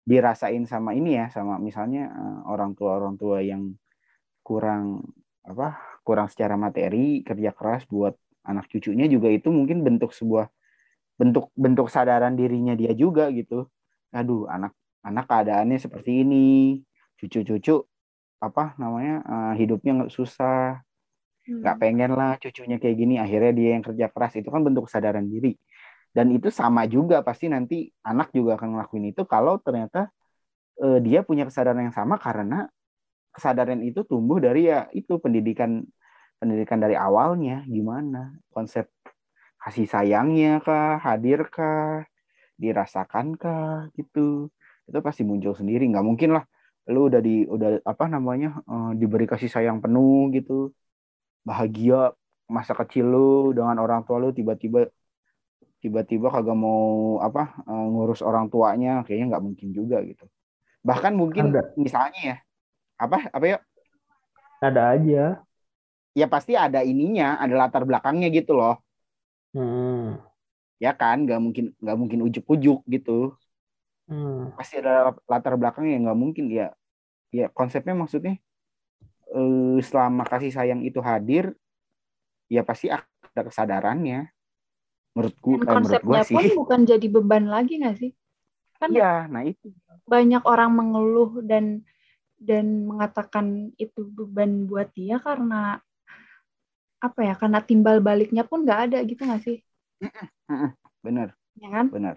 dirasain 0.10 0.64
sama 0.70 0.92
ini 0.98 1.10
ya 1.20 1.26
sama 1.36 1.54
misalnya 1.62 2.02
eh, 2.12 2.38
orang 2.52 2.72
tua 2.78 2.92
orang 3.00 3.16
tua 3.22 3.38
yang 3.44 3.76
kurang 4.48 5.04
apa 5.46 5.78
kurang 6.08 6.28
secara 6.34 6.56
materi 6.60 7.24
kerja 7.28 7.52
keras 7.58 7.84
buat 7.90 8.16
anak 8.48 8.66
cucunya 8.72 9.06
juga 9.12 9.30
itu 9.32 9.50
mungkin 9.54 9.84
bentuk 9.88 10.12
sebuah 10.16 10.48
bentuk 11.20 11.52
bentuk 11.58 11.90
kesadaran 11.92 12.34
dirinya 12.40 12.74
dia 12.80 12.94
juga 12.98 13.30
gitu. 13.34 13.68
Aduh 14.16 14.48
anak 14.52 14.74
anak 15.06 15.26
keadaannya 15.30 15.78
seperti 15.82 16.12
ini 16.26 16.46
cucu-cucu 17.20 17.76
apa 18.44 18.64
namanya 18.82 19.16
eh, 19.34 19.54
hidupnya 19.62 19.92
nggak 20.04 20.14
susah 20.18 20.82
Hmm. 21.48 21.64
nggak 21.64 21.78
pengen 21.82 22.12
lah 22.20 22.32
cucunya 22.44 22.76
kayak 22.82 22.98
gini 23.02 23.16
akhirnya 23.24 23.52
dia 23.60 23.70
yang 23.80 23.84
kerja 23.88 24.06
keras. 24.14 24.34
Itu 24.40 24.50
kan 24.54 24.62
bentuk 24.68 24.84
kesadaran 24.92 25.26
diri 25.32 25.56
dan 26.18 26.34
itu 26.34 26.50
sama 26.50 26.90
juga 26.90 27.22
pasti 27.22 27.46
nanti 27.46 27.94
anak 28.02 28.34
juga 28.34 28.58
akan 28.58 28.70
ngelakuin 28.74 29.14
itu 29.14 29.22
kalau 29.30 29.62
ternyata 29.62 30.10
eh, 30.82 31.00
dia 31.06 31.22
punya 31.22 31.46
kesadaran 31.46 31.86
yang 31.86 31.96
sama 31.96 32.18
karena 32.18 32.66
kesadaran 33.38 33.86
itu 33.86 34.02
tumbuh 34.10 34.42
dari 34.42 34.66
ya 34.66 34.90
itu 34.98 35.22
pendidikan 35.22 35.86
pendidikan 36.42 36.80
dari 36.82 36.96
awalnya. 36.98 37.66
Gimana? 37.70 38.34
Konsep 38.50 38.90
kasih 39.62 39.86
sayangnya 39.90 40.58
kah? 40.66 40.98
Hadir 41.06 41.46
kah 41.54 42.06
dirasakan 42.58 43.38
kah 43.38 43.90
gitu. 43.98 44.50
Itu 44.90 45.00
pasti 45.06 45.22
muncul 45.22 45.54
sendiri. 45.54 45.86
Nggak 45.92 46.06
mungkin 46.10 46.30
lah 46.38 46.44
lu 46.90 47.12
udah 47.12 47.22
di 47.22 47.46
udah 47.46 47.84
apa 47.86 48.06
namanya 48.10 48.50
eh, 48.66 48.92
diberi 49.00 49.26
kasih 49.30 49.50
sayang 49.54 49.78
penuh 49.84 50.34
gitu. 50.34 50.74
Bahagia 51.46 52.12
masa 52.50 52.74
kecil 52.80 53.06
lu 53.14 53.54
dengan 53.58 53.78
orang 53.84 54.02
tua 54.08 54.18
lu 54.24 54.32
tiba-tiba 54.32 54.88
tiba-tiba 55.84 56.28
kagak 56.34 56.58
mau 56.58 57.18
apa 57.22 57.42
eh, 57.70 57.86
ngurus 57.94 58.22
orang 58.26 58.50
tuanya 58.54 59.06
kayaknya 59.06 59.26
nggak 59.38 59.44
mungkin 59.48 59.70
juga 59.78 59.98
gitu 60.06 60.26
bahkan 60.82 61.14
mungkin 61.14 61.52
Ada. 61.54 61.62
misalnya 61.78 62.22
ya 62.34 62.38
apa 62.98 63.18
apa 63.30 63.46
ya 63.46 63.58
ada 64.62 64.82
aja. 64.98 65.46
ya 66.18 66.26
pasti 66.26 66.58
ada 66.58 66.82
ininya 66.82 67.38
ada 67.38 67.54
latar 67.54 67.86
belakangnya 67.86 68.28
gitu 68.34 68.58
loh 68.58 68.76
Hmm. 69.56 70.22
ya 70.78 70.94
kan 70.94 71.26
nggak 71.26 71.40
mungkin 71.42 71.66
nggak 71.82 71.98
mungkin 71.98 72.20
ujuk-ujuk 72.28 72.86
gitu 72.86 73.34
Hmm. 74.08 74.56
pasti 74.56 74.80
ada 74.80 75.12
latar 75.28 75.60
belakangnya 75.60 75.92
yang 76.00 76.04
nggak 76.08 76.20
mungkin 76.24 76.46
ya 76.48 76.72
ya 77.34 77.52
konsepnya 77.52 77.92
maksudnya 77.92 78.40
eh, 79.36 79.78
selama 79.84 80.24
kasih 80.28 80.52
sayang 80.56 80.82
itu 80.88 81.00
hadir 81.04 81.52
ya 82.48 82.64
pasti 82.64 82.88
ada 82.88 83.42
kesadarannya 83.44 84.32
menurut 85.18 85.34
Dan 85.34 85.42
gua 85.42 85.58
eh, 85.58 85.58
menurut 85.58 85.74
konsepnya 85.74 86.22
gua 86.22 86.22
sih 86.22 86.36
pun 86.38 86.46
bukan 86.62 86.80
jadi 86.86 87.08
beban 87.10 87.46
lagi 87.50 87.74
nggak 87.82 87.98
sih? 87.98 88.12
Kan 88.78 88.94
iya 88.94 89.26
nah 89.26 89.42
itu 89.42 89.74
banyak 90.06 90.44
orang 90.46 90.72
mengeluh 90.78 91.42
dan 91.42 91.82
dan 92.38 92.86
mengatakan 92.86 93.74
itu 93.82 94.06
beban 94.06 94.70
buat 94.70 94.94
dia 94.94 95.18
karena 95.18 95.82
apa 97.02 97.20
ya? 97.26 97.34
Karena 97.34 97.60
timbal 97.66 97.98
baliknya 97.98 98.46
pun 98.46 98.62
nggak 98.62 98.94
ada 98.94 98.98
gitu 99.02 99.26
nggak 99.26 99.42
sih? 99.42 99.58
bener 101.02 101.34
Ya 101.58 101.70
kan? 101.74 101.90
bener 101.90 102.16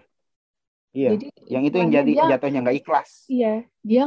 iya 0.93 1.17
Jadi 1.17 1.25
yang 1.49 1.63
itu 1.65 1.75
yang 1.81 1.91
jadi 1.91 2.11
dia, 2.13 2.25
jatuhnya 2.37 2.59
nggak 2.61 2.77
ikhlas 2.85 3.09
iya 3.31 3.65
dia 3.81 4.05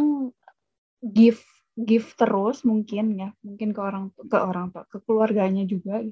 give 1.02 1.42
give 1.74 2.06
terus 2.14 2.62
mungkin 2.62 3.18
ya 3.18 3.28
mungkin 3.42 3.74
ke 3.74 3.80
orang 3.82 4.04
ke 4.14 4.38
orang 4.38 4.70
ke 4.70 4.98
keluarganya 5.02 5.66
juga 5.66 6.06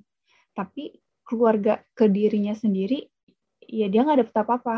tapi 0.59 0.99
keluarga 1.33 1.73
ke 1.99 2.05
dirinya 2.17 2.55
sendiri 2.63 2.99
ya 3.79 3.87
dia 3.93 4.01
nggak 4.05 4.21
dapet 4.23 4.37
apa 4.45 4.53
apa 4.61 4.77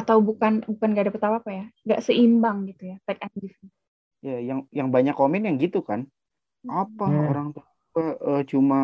atau 0.00 0.16
bukan 0.28 0.52
bukan 0.70 0.88
nggak 0.92 1.06
dapet 1.10 1.22
apa 1.26 1.36
apa 1.42 1.50
ya 1.58 1.64
nggak 1.86 2.00
seimbang 2.06 2.58
gitu 2.70 2.82
ya 2.92 2.96
take 3.06 3.22
and 3.24 3.34
give. 3.42 3.56
Ya 4.24 4.36
yang 4.48 4.60
yang 4.78 4.88
banyak 4.94 5.14
komen 5.20 5.42
yang 5.48 5.56
gitu 5.64 5.80
kan. 5.88 6.00
Apa 6.68 7.06
Hmm. 7.08 7.24
orang 7.30 7.48
tua 7.54 7.66
eh, 8.00 8.42
cuma 8.52 8.78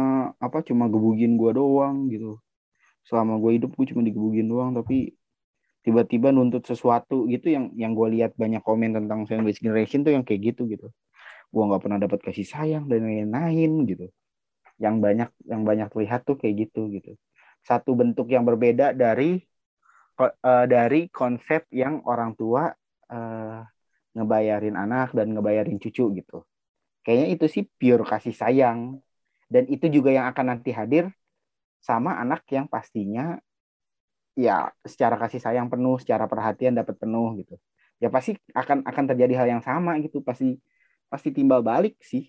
apa 0.46 0.58
cuma 0.68 0.84
gebugin 0.92 1.32
gua 1.40 1.52
doang 1.60 1.96
gitu. 2.12 2.38
Selama 3.08 3.34
gue 3.42 3.52
hidup 3.58 3.70
gue 3.78 3.86
cuma 3.92 4.02
digebugin 4.08 4.48
doang 4.52 4.70
tapi 4.78 5.16
tiba-tiba 5.86 6.28
nuntut 6.36 6.64
sesuatu 6.70 7.26
gitu 7.32 7.46
yang 7.56 7.64
yang 7.82 7.92
gue 7.98 8.08
lihat 8.20 8.32
banyak 8.42 8.62
komen 8.68 8.90
tentang 8.98 9.20
sandwich 9.28 9.60
generation 9.64 10.00
tuh 10.06 10.12
yang 10.16 10.24
kayak 10.28 10.54
gitu 10.54 10.62
gitu. 10.72 10.86
Gue 11.54 11.62
nggak 11.68 11.82
pernah 11.84 11.98
dapat 12.04 12.20
kasih 12.26 12.46
sayang 12.48 12.84
dan 12.90 13.02
lain-lain 13.08 13.72
gitu 13.90 14.06
yang 14.84 14.96
banyak 15.04 15.28
yang 15.46 15.62
banyak 15.68 15.86
terlihat 15.92 16.20
tuh 16.28 16.36
kayak 16.40 16.54
gitu 16.68 16.80
gitu 16.96 17.10
satu 17.68 17.92
bentuk 18.00 18.26
yang 18.34 18.44
berbeda 18.48 18.96
dari 18.96 19.40
eh, 20.20 20.66
dari 20.74 21.00
konsep 21.12 21.68
yang 21.72 22.02
orang 22.08 22.32
tua 22.40 22.72
eh, 23.12 23.60
ngebayarin 24.16 24.74
anak 24.74 25.14
dan 25.14 25.26
ngebayarin 25.36 25.78
cucu 25.78 26.04
gitu 26.18 26.36
kayaknya 27.04 27.28
itu 27.34 27.46
sih 27.54 27.64
pure 27.78 28.04
kasih 28.06 28.34
sayang 28.36 28.80
dan 29.52 29.64
itu 29.74 29.86
juga 29.90 30.10
yang 30.16 30.26
akan 30.32 30.46
nanti 30.56 30.70
hadir 30.74 31.04
sama 31.80 32.16
anak 32.22 32.44
yang 32.52 32.66
pastinya 32.68 33.40
ya 34.44 34.70
secara 34.92 35.16
kasih 35.22 35.40
sayang 35.42 35.66
penuh, 35.72 35.96
secara 36.02 36.24
perhatian 36.30 36.74
dapat 36.80 36.96
penuh 37.02 37.28
gitu. 37.40 37.54
Ya 38.02 38.08
pasti 38.14 38.30
akan 38.56 38.78
akan 38.90 39.04
terjadi 39.12 39.32
hal 39.38 39.48
yang 39.58 39.62
sama 39.68 39.90
gitu, 40.04 40.24
pasti 40.24 40.56
pasti 41.12 41.28
timbal 41.36 41.60
balik 41.70 41.94
sih. 42.00 42.22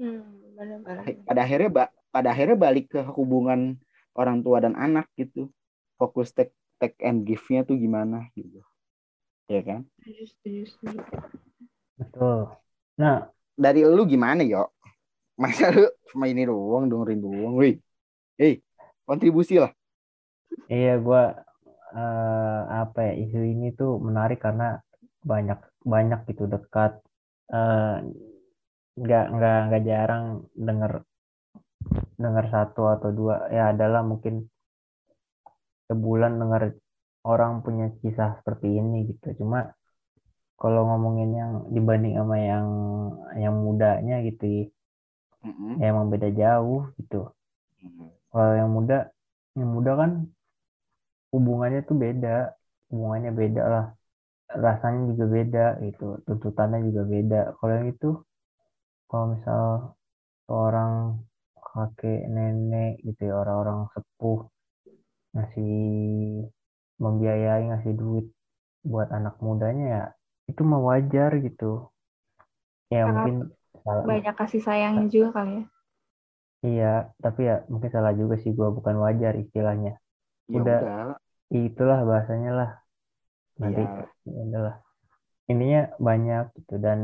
Hmm, 0.00 1.24
Pada 1.28 1.40
akhirnya 1.44 1.70
ba- 1.70 1.92
pada 2.10 2.28
akhirnya 2.34 2.56
balik 2.58 2.90
ke 2.90 3.00
hubungan 3.14 3.78
orang 4.16 4.42
tua 4.42 4.58
dan 4.64 4.74
anak 4.74 5.06
gitu. 5.14 5.52
Fokus 6.00 6.32
take 6.32 6.52
take 6.80 6.96
and 7.04 7.22
give-nya 7.28 7.62
tuh 7.68 7.76
gimana 7.76 8.26
gitu. 8.34 8.64
Ya 9.46 9.60
kan? 9.62 9.80
Betul. 12.00 12.48
Nah, 12.96 13.28
Dari 13.60 13.84
lu 13.84 14.08
gimana, 14.08 14.40
yo? 14.40 14.72
Masa 15.36 15.68
lu 15.68 15.84
cuma 16.08 16.24
ini 16.32 16.48
doang, 16.48 16.88
dengerin 16.88 17.20
doang, 17.20 17.54
wih. 17.60 17.76
Hei, 18.40 18.64
kontribusi 19.04 19.60
lah. 19.60 19.72
iya 20.72 20.96
gua 20.96 21.22
eh, 21.92 22.60
apa 22.82 22.98
ya 23.08 23.12
isu 23.24 23.38
ini 23.52 23.66
tuh 23.76 24.00
menarik 24.00 24.38
karena 24.40 24.80
banyak 25.20 25.58
banyak 25.84 26.20
gitu 26.32 26.44
dekat 26.48 26.92
eh, 27.52 27.96
nggak 28.98 29.24
nggak 29.34 29.56
nggak 29.66 29.82
jarang 29.88 30.24
denger 30.66 30.92
dengar 32.22 32.44
satu 32.54 32.82
atau 32.94 33.10
dua. 33.18 33.36
Ya 33.56 33.62
adalah 33.74 34.02
mungkin 34.10 34.46
sebulan 35.88 36.32
dengar 36.40 36.62
orang 37.32 37.52
punya 37.64 37.86
kisah 38.00 38.30
seperti 38.40 38.68
ini 38.80 38.96
gitu. 39.12 39.26
Cuma 39.40 39.58
kalau 40.60 40.80
ngomongin 40.88 41.30
yang 41.40 41.52
dibanding 41.74 42.14
sama 42.20 42.36
yang 42.50 42.66
yang 43.42 43.54
mudanya 43.66 44.16
gitu 44.28 44.44
Mm-mm. 45.44 45.80
ya 45.80 45.84
emang 45.92 46.06
beda 46.12 46.28
jauh 46.40 46.80
gitu. 46.98 47.16
Kalau 48.30 48.52
yang 48.60 48.70
muda 48.76 48.96
yang 49.58 49.70
muda 49.74 49.92
kan 50.00 50.10
hubungannya 51.32 51.80
tuh 51.88 51.96
beda 52.04 52.28
hubungannya 52.90 53.30
beda 53.40 53.62
lah. 53.74 53.84
Rasanya 54.64 55.00
juga 55.12 55.24
beda 55.36 55.64
gitu 55.86 56.04
tuntutannya 56.26 56.78
juga 56.88 57.02
beda. 57.14 57.40
Kalau 57.58 57.72
yang 57.78 57.88
itu 57.94 58.08
kalau 59.10 59.34
misal 59.34 59.62
seorang 60.46 61.18
kakek 61.58 62.30
nenek 62.30 63.02
gitu 63.02 63.30
ya 63.30 63.34
orang-orang 63.42 63.90
sepuh 63.94 64.46
ngasih 65.34 65.74
membiayai 67.02 67.62
ngasih 67.70 67.94
duit 67.94 68.26
buat 68.86 69.08
anak 69.12 69.38
mudanya 69.42 69.86
ya 69.86 70.04
itu 70.50 70.62
mah 70.66 70.80
wajar 70.82 71.30
gitu 71.38 71.90
ya 72.90 73.06
Sangat 73.06 73.14
mungkin 73.14 73.36
salah, 73.86 74.02
banyak 74.06 74.34
kasih 74.34 74.62
sayangnya 74.66 75.06
juga 75.10 75.28
kali 75.36 75.52
ya 75.54 75.64
iya 76.66 76.94
tapi 77.22 77.40
ya 77.48 77.56
mungkin 77.70 77.90
salah 77.94 78.12
juga 78.12 78.34
sih 78.42 78.52
gua 78.52 78.68
bukan 78.74 78.96
wajar 79.00 79.34
istilahnya 79.38 79.96
Ya 80.50 80.58
Udah. 80.58 80.78
udah. 80.82 81.14
itulah 81.50 81.98
bahasanya 82.02 82.50
lah 82.50 82.70
nanti 83.62 83.82
Iya. 83.82 84.02
ya 84.26 84.40
adalah 84.50 84.74
ininya 85.46 85.82
banyak 85.98 86.44
gitu 86.58 86.74
dan 86.82 86.98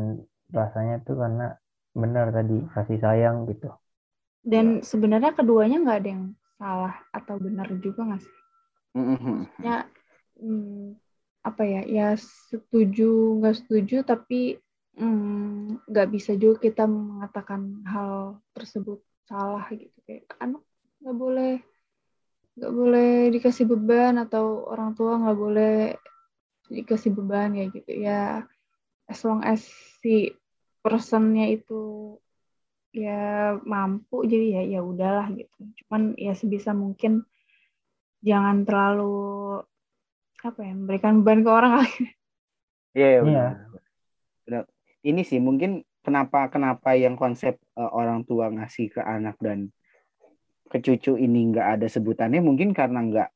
rasanya 0.51 1.03
tuh 1.07 1.14
karena 1.19 1.55
benar 1.96 2.28
tadi 2.28 2.61
kasih 2.76 2.98
sayang 3.00 3.48
gitu. 3.48 3.72
Dan 4.44 4.85
sebenarnya 4.85 5.32
keduanya 5.32 5.80
nggak 5.80 5.98
ada 6.04 6.11
yang 6.12 6.24
salah 6.61 6.94
atau 7.11 7.35
benar 7.40 7.66
juga 7.80 8.04
nggak 8.04 8.22
sih? 8.22 8.37
Mm-mm. 8.96 9.44
ya 9.61 9.85
hmm, 10.40 10.96
apa 11.44 11.62
ya 11.68 11.82
ya 11.85 12.09
setuju 12.16 13.37
nggak 13.44 13.56
setuju 13.61 14.00
tapi 14.09 14.56
hmm, 14.96 15.85
nggak 15.85 16.09
bisa 16.09 16.32
juga 16.32 16.64
kita 16.64 16.88
mengatakan 16.88 17.85
hal 17.85 18.40
tersebut 18.56 19.04
salah 19.28 19.68
gitu. 19.68 19.92
Kayak 20.09 20.24
anak 20.40 20.62
nggak 21.04 21.16
boleh 21.16 21.54
nggak 22.56 22.72
boleh 22.72 23.12
dikasih 23.37 23.68
beban 23.68 24.16
atau 24.16 24.64
orang 24.64 24.96
tua 24.96 25.20
nggak 25.20 25.38
boleh 25.38 25.76
dikasih 26.72 27.12
beban 27.12 27.52
kayak 27.52 27.70
gitu. 27.76 27.92
Ya 28.00 28.48
as 29.06 29.20
long 29.22 29.44
as 29.44 29.61
si 30.00 30.32
personnya 30.87 31.51
itu 31.51 32.14
ya 32.94 33.59
mampu 33.66 34.22
jadi 34.22 34.62
ya 34.62 34.79
ya 34.79 34.81
udahlah 34.87 35.27
gitu. 35.35 35.59
Cuman 35.83 36.14
ya 36.14 36.31
sebisa 36.38 36.70
mungkin 36.70 37.27
jangan 38.22 38.62
terlalu 38.62 39.18
apa 40.46 40.61
ya 40.62 40.72
memberikan 40.79 41.27
beban 41.27 41.42
ke 41.42 41.51
orang 41.51 41.72
kali. 41.83 41.92
Iya, 42.94 43.09
iya, 43.11 43.20
Iya. 43.27 43.46
benar. 44.46 44.64
Ini 45.03 45.22
sih 45.27 45.42
mungkin 45.42 45.83
kenapa 46.07 46.46
kenapa 46.46 46.94
yang 46.94 47.18
konsep 47.18 47.59
eh, 47.59 47.90
orang 47.90 48.22
tua 48.22 48.46
ngasih 48.55 48.94
ke 48.94 49.03
anak 49.03 49.35
dan 49.42 49.75
ke 50.70 50.79
cucu 50.79 51.18
ini 51.18 51.51
nggak 51.51 51.83
ada 51.83 51.87
sebutannya 51.90 52.38
mungkin 52.38 52.70
karena 52.70 53.03
nggak 53.03 53.31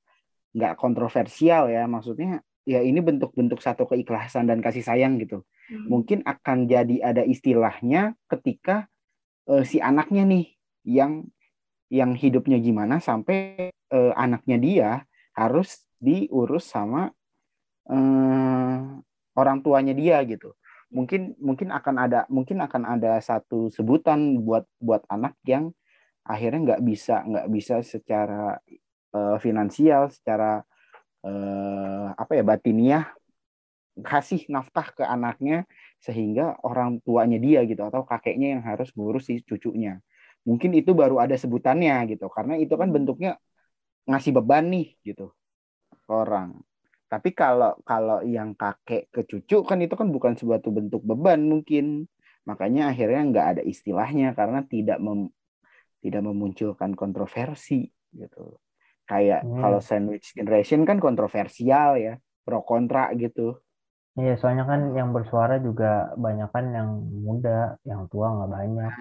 nggak 0.54 0.74
kontroversial 0.78 1.66
ya. 1.66 1.90
Maksudnya 1.90 2.40
ya 2.62 2.80
ini 2.80 3.02
bentuk-bentuk 3.02 3.58
satu 3.58 3.90
keikhlasan 3.90 4.46
dan 4.46 4.62
kasih 4.62 4.86
sayang 4.86 5.18
gitu 5.18 5.42
mungkin 5.70 6.26
akan 6.26 6.66
jadi 6.66 6.96
ada 7.14 7.22
istilahnya 7.22 8.18
ketika 8.26 8.90
eh, 9.46 9.62
si 9.62 9.78
anaknya 9.78 10.26
nih 10.26 10.46
yang 10.86 11.28
yang 11.90 12.14
hidupnya 12.14 12.58
gimana 12.58 13.02
sampai 13.02 13.70
eh, 13.70 14.12
anaknya 14.14 14.56
dia 14.58 14.90
harus 15.34 15.86
diurus 16.02 16.66
sama 16.70 17.10
eh, 17.90 18.78
orang 19.38 19.58
tuanya 19.62 19.94
dia 19.94 20.22
gitu. 20.26 20.54
Mungkin 20.90 21.38
mungkin 21.38 21.70
akan 21.70 21.96
ada 22.02 22.20
mungkin 22.26 22.58
akan 22.66 22.82
ada 22.98 23.22
satu 23.22 23.70
sebutan 23.70 24.42
buat 24.42 24.66
buat 24.82 25.06
anak 25.06 25.38
yang 25.46 25.70
akhirnya 26.26 26.74
nggak 26.74 26.82
bisa 26.82 27.22
nggak 27.22 27.46
bisa 27.50 27.74
secara 27.86 28.58
eh, 29.14 29.36
finansial 29.38 30.10
secara 30.10 30.62
eh, 31.22 32.06
apa 32.14 32.32
ya 32.34 32.42
batiniah 32.42 33.04
kasih 34.02 34.40
nafkah 34.54 34.88
ke 34.96 35.04
anaknya 35.14 35.64
sehingga 36.06 36.56
orang 36.66 37.00
tuanya 37.06 37.38
dia 37.44 37.60
gitu 37.70 37.82
atau 37.88 38.02
kakeknya 38.08 38.46
yang 38.58 38.62
harus 38.70 38.88
ngurus 38.96 39.24
si 39.28 39.34
cucunya. 39.48 40.00
Mungkin 40.48 40.70
itu 40.78 40.90
baru 40.96 41.20
ada 41.24 41.36
sebutannya 41.36 41.94
gitu 42.16 42.26
karena 42.32 42.54
itu 42.62 42.74
kan 42.80 42.88
bentuknya 42.94 43.30
ngasih 44.08 44.32
beban 44.36 44.64
nih 44.72 44.86
gitu 45.08 45.32
orang. 46.10 46.50
Tapi 47.10 47.30
kalau 47.34 47.74
kalau 47.82 48.22
yang 48.22 48.54
kakek 48.54 49.10
ke 49.14 49.20
cucu 49.26 49.56
kan 49.66 49.78
itu 49.82 49.94
kan 49.98 50.08
bukan 50.14 50.34
suatu 50.38 50.70
bentuk 50.70 51.02
beban 51.02 51.40
mungkin. 51.42 52.06
Makanya 52.48 52.90
akhirnya 52.94 53.20
nggak 53.30 53.46
ada 53.56 53.62
istilahnya 53.66 54.32
karena 54.38 54.60
tidak 54.66 54.98
mem- 55.02 55.32
tidak 56.04 56.22
memunculkan 56.28 56.92
kontroversi 56.96 57.88
gitu. 58.14 58.58
Kayak 59.10 59.42
Hmm. 59.42 59.50
kalau 59.58 59.80
sandwich 59.82 60.32
generation 60.38 60.82
kan 60.88 60.98
kontroversial 61.02 61.98
ya 61.98 62.14
pro 62.46 62.62
kontra 62.64 63.10
gitu 63.18 63.58
iya 64.18 64.34
soalnya 64.38 64.66
kan 64.66 64.90
yang 64.94 65.14
bersuara 65.14 65.62
juga 65.62 66.14
banyak 66.18 66.50
kan 66.50 66.64
yang 66.74 66.88
muda 67.22 67.78
yang 67.86 68.10
tua 68.10 68.26
nggak 68.34 68.50
banyak 68.50 68.92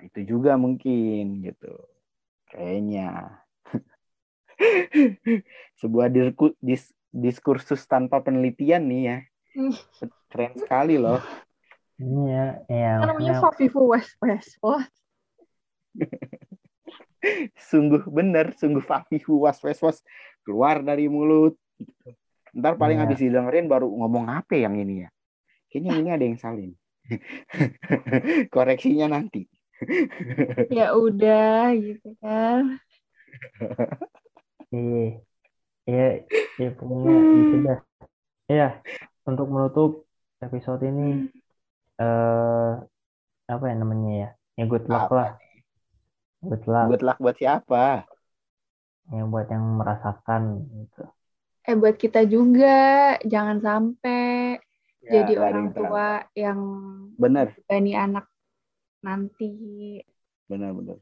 Nah, 0.00 0.08
itu 0.08 0.32
juga 0.32 0.56
mungkin 0.56 1.44
gitu. 1.44 1.76
Kayaknya. 2.48 3.36
Sebuah 5.80 6.08
dirku- 6.08 6.56
dis- 6.56 6.96
diskursus 7.12 7.84
tanpa 7.84 8.24
penelitian 8.24 8.88
nih 8.88 9.02
ya. 9.04 9.18
Keren 10.32 10.56
sekali 10.56 10.96
loh. 10.96 11.20
Ini 12.00 12.22
ya, 12.32 12.46
ya 12.64 12.92
Kan 12.96 13.12
namanya 13.12 13.44
Fafifu 13.44 13.92
West 13.92 14.16
West. 14.24 14.56
Sungguh 17.68 18.00
bener, 18.08 18.56
sungguh 18.56 18.80
fafihu 18.80 19.44
was 19.44 19.60
was 19.60 19.76
was 19.84 19.98
keluar 20.48 20.80
dari 20.80 21.12
mulut. 21.12 21.52
Gitu. 21.76 22.16
Ntar 22.56 22.74
paling 22.80 22.98
Iya. 22.98 23.02
habis 23.06 23.18
didengerin 23.22 23.66
baru 23.70 23.86
ngomong 23.88 24.26
apa 24.30 24.54
yang 24.58 24.74
ini 24.78 25.06
ya. 25.06 25.08
Kayaknya 25.70 25.92
ini 26.00 26.08
ada 26.14 26.24
yang 26.26 26.38
salin. 26.40 26.72
Koreksinya 28.54 29.06
nanti. 29.10 29.46
ya 30.76 30.92
udah 30.92 31.72
gitu 31.78 32.08
kan. 32.22 32.78
Iya, 34.70 35.18
iya, 35.90 36.06
iya 36.58 36.68
pokoknya 36.78 37.12
gitu 37.38 37.54
dah. 37.66 37.78
Iya, 38.52 38.68
untuk 39.28 39.46
menutup 39.54 39.90
episode 40.42 40.82
ini, 40.86 41.30
eh 42.02 42.70
apa 43.50 43.64
ya 43.70 43.74
namanya 43.82 44.10
ya? 44.22 44.28
Ya 44.58 44.64
good 44.70 44.86
luck 44.86 45.10
Apa 45.10 45.14
lah, 45.18 45.30
good 46.46 46.64
luck. 46.70 46.86
Good 46.90 47.02
luck 47.06 47.18
buat 47.18 47.36
siapa? 47.40 48.06
Ya 49.10 49.22
buat 49.26 49.46
yang 49.50 49.64
merasakan 49.80 50.42
gitu. 50.70 51.02
Eh 51.70 51.78
buat 51.78 51.94
kita 51.94 52.26
juga 52.26 53.14
jangan 53.22 53.62
sampai 53.62 54.58
Ya, 55.00 55.24
jadi 55.24 55.40
orang 55.40 55.72
tua 55.72 56.28
yang 56.36 56.60
Bener, 57.16 57.56
bani 57.64 57.96
anak 57.96 58.28
nanti. 59.00 59.48
bener, 60.44 60.76
bener. 60.76 60.96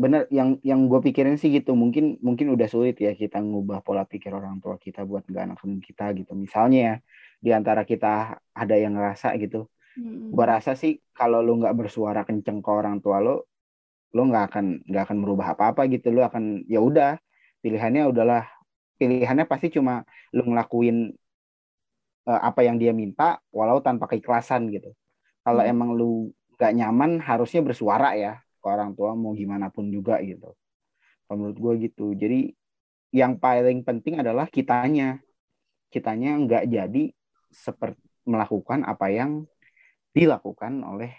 Bener, 0.00 0.24
yang 0.32 0.56
yang 0.64 0.88
gue 0.88 1.00
pikirin 1.04 1.36
sih 1.36 1.52
gitu. 1.52 1.76
Mungkin 1.76 2.16
mungkin 2.24 2.48
udah 2.56 2.64
sulit 2.70 2.96
ya 2.96 3.12
kita 3.12 3.42
ngubah 3.44 3.84
pola 3.84 4.08
pikir 4.08 4.32
orang 4.32 4.56
tua 4.64 4.80
kita 4.80 5.04
buat 5.04 5.28
nggak 5.28 5.52
anak 5.52 5.60
kita 5.84 6.16
gitu. 6.16 6.32
Misalnya 6.32 6.78
ya, 6.80 6.94
di 7.44 7.50
antara 7.52 7.84
kita 7.84 8.40
ada 8.56 8.74
yang 8.78 8.96
ngerasa 8.96 9.36
gitu. 9.36 9.68
Mm-mm. 10.00 10.32
Gua 10.32 10.56
rasa 10.56 10.72
sih 10.72 11.04
kalau 11.12 11.44
lu 11.44 11.60
nggak 11.60 11.76
bersuara 11.76 12.24
kenceng 12.24 12.64
ke 12.64 12.70
orang 12.72 13.04
tua 13.04 13.20
lo, 13.20 13.44
lo 14.16 14.22
nggak 14.24 14.44
akan 14.48 14.64
nggak 14.88 15.02
akan 15.12 15.18
merubah 15.20 15.52
apa-apa 15.52 15.84
gitu. 15.92 16.08
Lo 16.08 16.24
akan 16.24 16.64
ya 16.64 16.80
udah 16.80 17.20
pilihannya 17.60 18.08
udahlah 18.08 18.48
pilihannya 19.00 19.46
pasti 19.48 19.72
cuma 19.76 20.04
lu 20.36 20.44
ngelakuin 20.50 20.96
eh, 22.28 22.40
apa 22.48 22.60
yang 22.66 22.76
dia 22.80 22.92
minta 22.94 23.40
walau 23.52 23.80
tanpa 23.80 24.06
keikhlasan 24.10 24.68
gitu. 24.74 24.92
Kalau 25.44 25.62
Hmm. 25.64 25.72
emang 25.72 25.90
lu 25.96 26.30
nggak 26.60 26.72
nyaman 26.76 27.10
harusnya 27.24 27.60
bersuara 27.64 28.14
ya 28.16 28.32
ke 28.60 28.66
orang 28.68 28.92
tua 28.96 29.16
mau 29.16 29.32
gimana 29.32 29.72
pun 29.72 29.88
juga 29.88 30.20
gitu. 30.20 30.52
Menurut 31.30 31.56
gue 31.56 31.74
gitu. 31.90 32.12
Jadi 32.14 32.52
yang 33.14 33.38
paling 33.40 33.82
penting 33.86 34.20
adalah 34.22 34.46
kitanya. 34.50 35.20
Kitanya 35.90 36.38
nggak 36.38 36.64
jadi 36.70 37.04
seperti 37.50 37.98
melakukan 38.28 38.86
apa 38.86 39.10
yang 39.10 39.46
dilakukan 40.14 40.82
oleh 40.86 41.12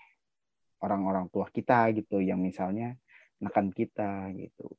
orang-orang 0.83 1.27
tua 1.33 1.47
kita 1.51 1.91
gitu 1.95 2.19
yang 2.23 2.39
misalnya 2.41 2.97
nekan 3.41 3.69
kita 3.73 4.29
gitu 4.37 4.69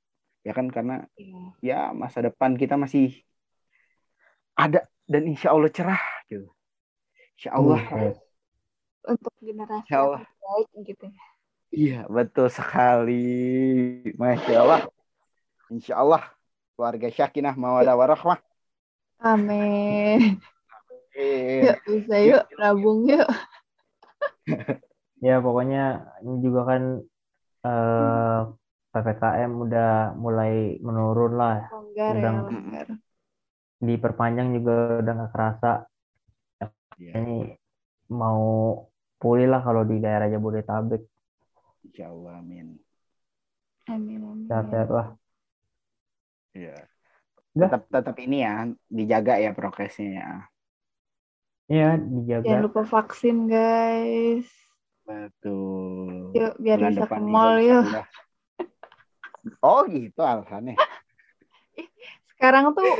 ya 0.42 0.52
kan 0.52 0.66
karena 0.68 1.06
Iya. 1.14 1.40
ya 1.62 1.80
masa 1.92 2.18
depan 2.20 2.54
kita 2.54 2.74
masih 2.74 3.14
ada 4.54 4.84
dan 5.06 5.22
insya 5.26 5.54
Allah 5.54 5.70
cerah 5.70 6.02
gitu 6.26 6.50
insya 7.38 7.50
Allah 7.54 7.80
Buset. 7.80 8.16
Untuk 9.02 9.34
generasi 9.42 9.82
Insya 9.82 9.98
Allah. 9.98 10.20
yang 10.22 10.38
baik 10.38 10.68
gitu 10.86 11.04
ya. 11.06 11.24
iya 11.72 11.98
betul 12.06 12.46
sekali 12.46 13.24
masya 14.14 14.54
Allah 14.62 14.82
insya 15.68 15.94
Allah 15.96 16.22
keluarga 16.74 17.08
Syakinah 17.08 17.54
mawadah 17.54 17.94
warahmah 17.94 18.38
Amin. 19.22 20.42
Eh, 21.14 21.62
Yuk 21.62 21.78
bisa 21.86 22.16
yuk 22.18 22.42
nabung 22.58 23.06
yuk. 23.06 23.28
Ya 25.22 25.38
pokoknya 25.38 26.02
ini 26.26 26.42
juga 26.42 26.60
kan 26.66 26.82
eh 27.62 28.40
PPKM 28.92 29.50
udah 29.56 29.90
mulai 30.14 30.76
menurun 30.84 31.32
lah. 31.34 31.56
Longgar 31.72 32.12
ya 32.12 32.20
Udang. 32.20 32.36
longgar. 32.48 32.88
Diperpanjang 33.82 34.48
juga 34.54 34.74
udah 35.02 35.12
nggak 35.16 35.32
kerasa. 35.32 35.70
Iya, 37.00 37.12
Ini 37.18 37.36
mau 38.12 38.42
pulih 39.18 39.48
lah 39.50 39.64
kalau 39.64 39.82
di 39.82 39.96
daerah 39.98 40.28
Jabodetabek. 40.28 41.02
insya 41.82 42.14
Allah 42.14 42.38
amin 42.38 42.78
Amin 43.90 44.22
amin. 44.22 44.46
Sehat-sehat 44.46 44.88
lah. 44.92 45.06
Iya. 46.54 46.86
Udah. 47.52 47.68
tetap 47.68 47.82
tetap 47.90 48.16
ini 48.22 48.36
ya 48.40 48.54
dijaga 48.88 49.34
ya 49.36 49.50
prokesnya 49.52 50.10
ya 50.20 50.30
Iya, 51.66 51.88
dijaga. 51.98 52.44
Jangan 52.46 52.64
lupa 52.68 52.82
vaksin 52.84 53.36
guys. 53.48 54.48
betul 55.02 56.30
Yuk 56.30 56.54
biar 56.62 56.78
Bulan 56.78 56.92
bisa 56.94 57.06
ke 57.10 57.16
mall 57.18 57.52
yuk. 57.58 57.84
Oh 59.62 59.82
gitu 59.90 60.20
alasannya 60.22 60.76
Sekarang 62.32 62.74
tuh 62.74 62.90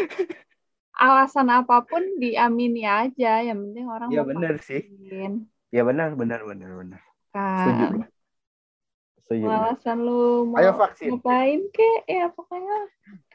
alasan 0.94 1.50
apa 1.50 1.82
pun 1.82 1.98
diamini 2.22 2.86
aja. 2.86 3.42
Yang 3.42 3.58
penting 3.66 3.86
orang 3.90 4.08
mau 4.14 4.22
bener 4.22 4.54
sih. 4.62 4.86
ya 5.72 5.82
benar 5.82 6.14
benar 6.14 6.44
benar 6.46 6.70
benar 6.78 7.00
setuju 7.32 7.84
Kan. 7.88 7.92
setuju 9.24 9.44
Mau 9.48 9.56
alasan 9.56 9.98
lu 10.04 10.46
mau 10.46 10.60
ayo 10.60 10.72
vaksin 10.76 11.08
ngapain 11.16 11.60
kek 11.72 11.98
ya 12.06 12.28
pokoknya 12.28 12.78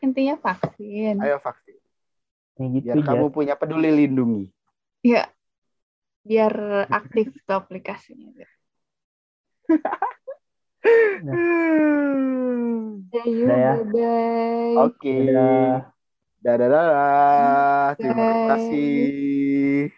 intinya 0.05 0.35
vaksin. 0.37 1.15
ayo 1.17 1.37
vaksin 1.41 1.75
Ya 2.57 2.65
gitu 2.73 2.85
biar 2.89 2.97
Jas. 3.01 3.07
kamu 3.09 3.25
punya 3.33 3.53
peduli 3.57 3.89
lindungi 3.89 4.53
Ya. 5.01 5.29
Biar 6.27 6.85
aktif 6.91 7.31
tuh 7.47 7.55
aplikasinya. 7.55 8.45
Ya, 13.13 13.21
yuk, 13.39 13.43
Udah 13.43 13.57
ya. 13.65 13.71
bye-bye. 13.71 14.83
oke 14.83 15.09
Dadah. 15.15 15.81
dadah 16.43 16.67
dadah 16.73 17.97
terima 17.99 18.25
Bye. 18.25 18.47
kasih 18.47 19.91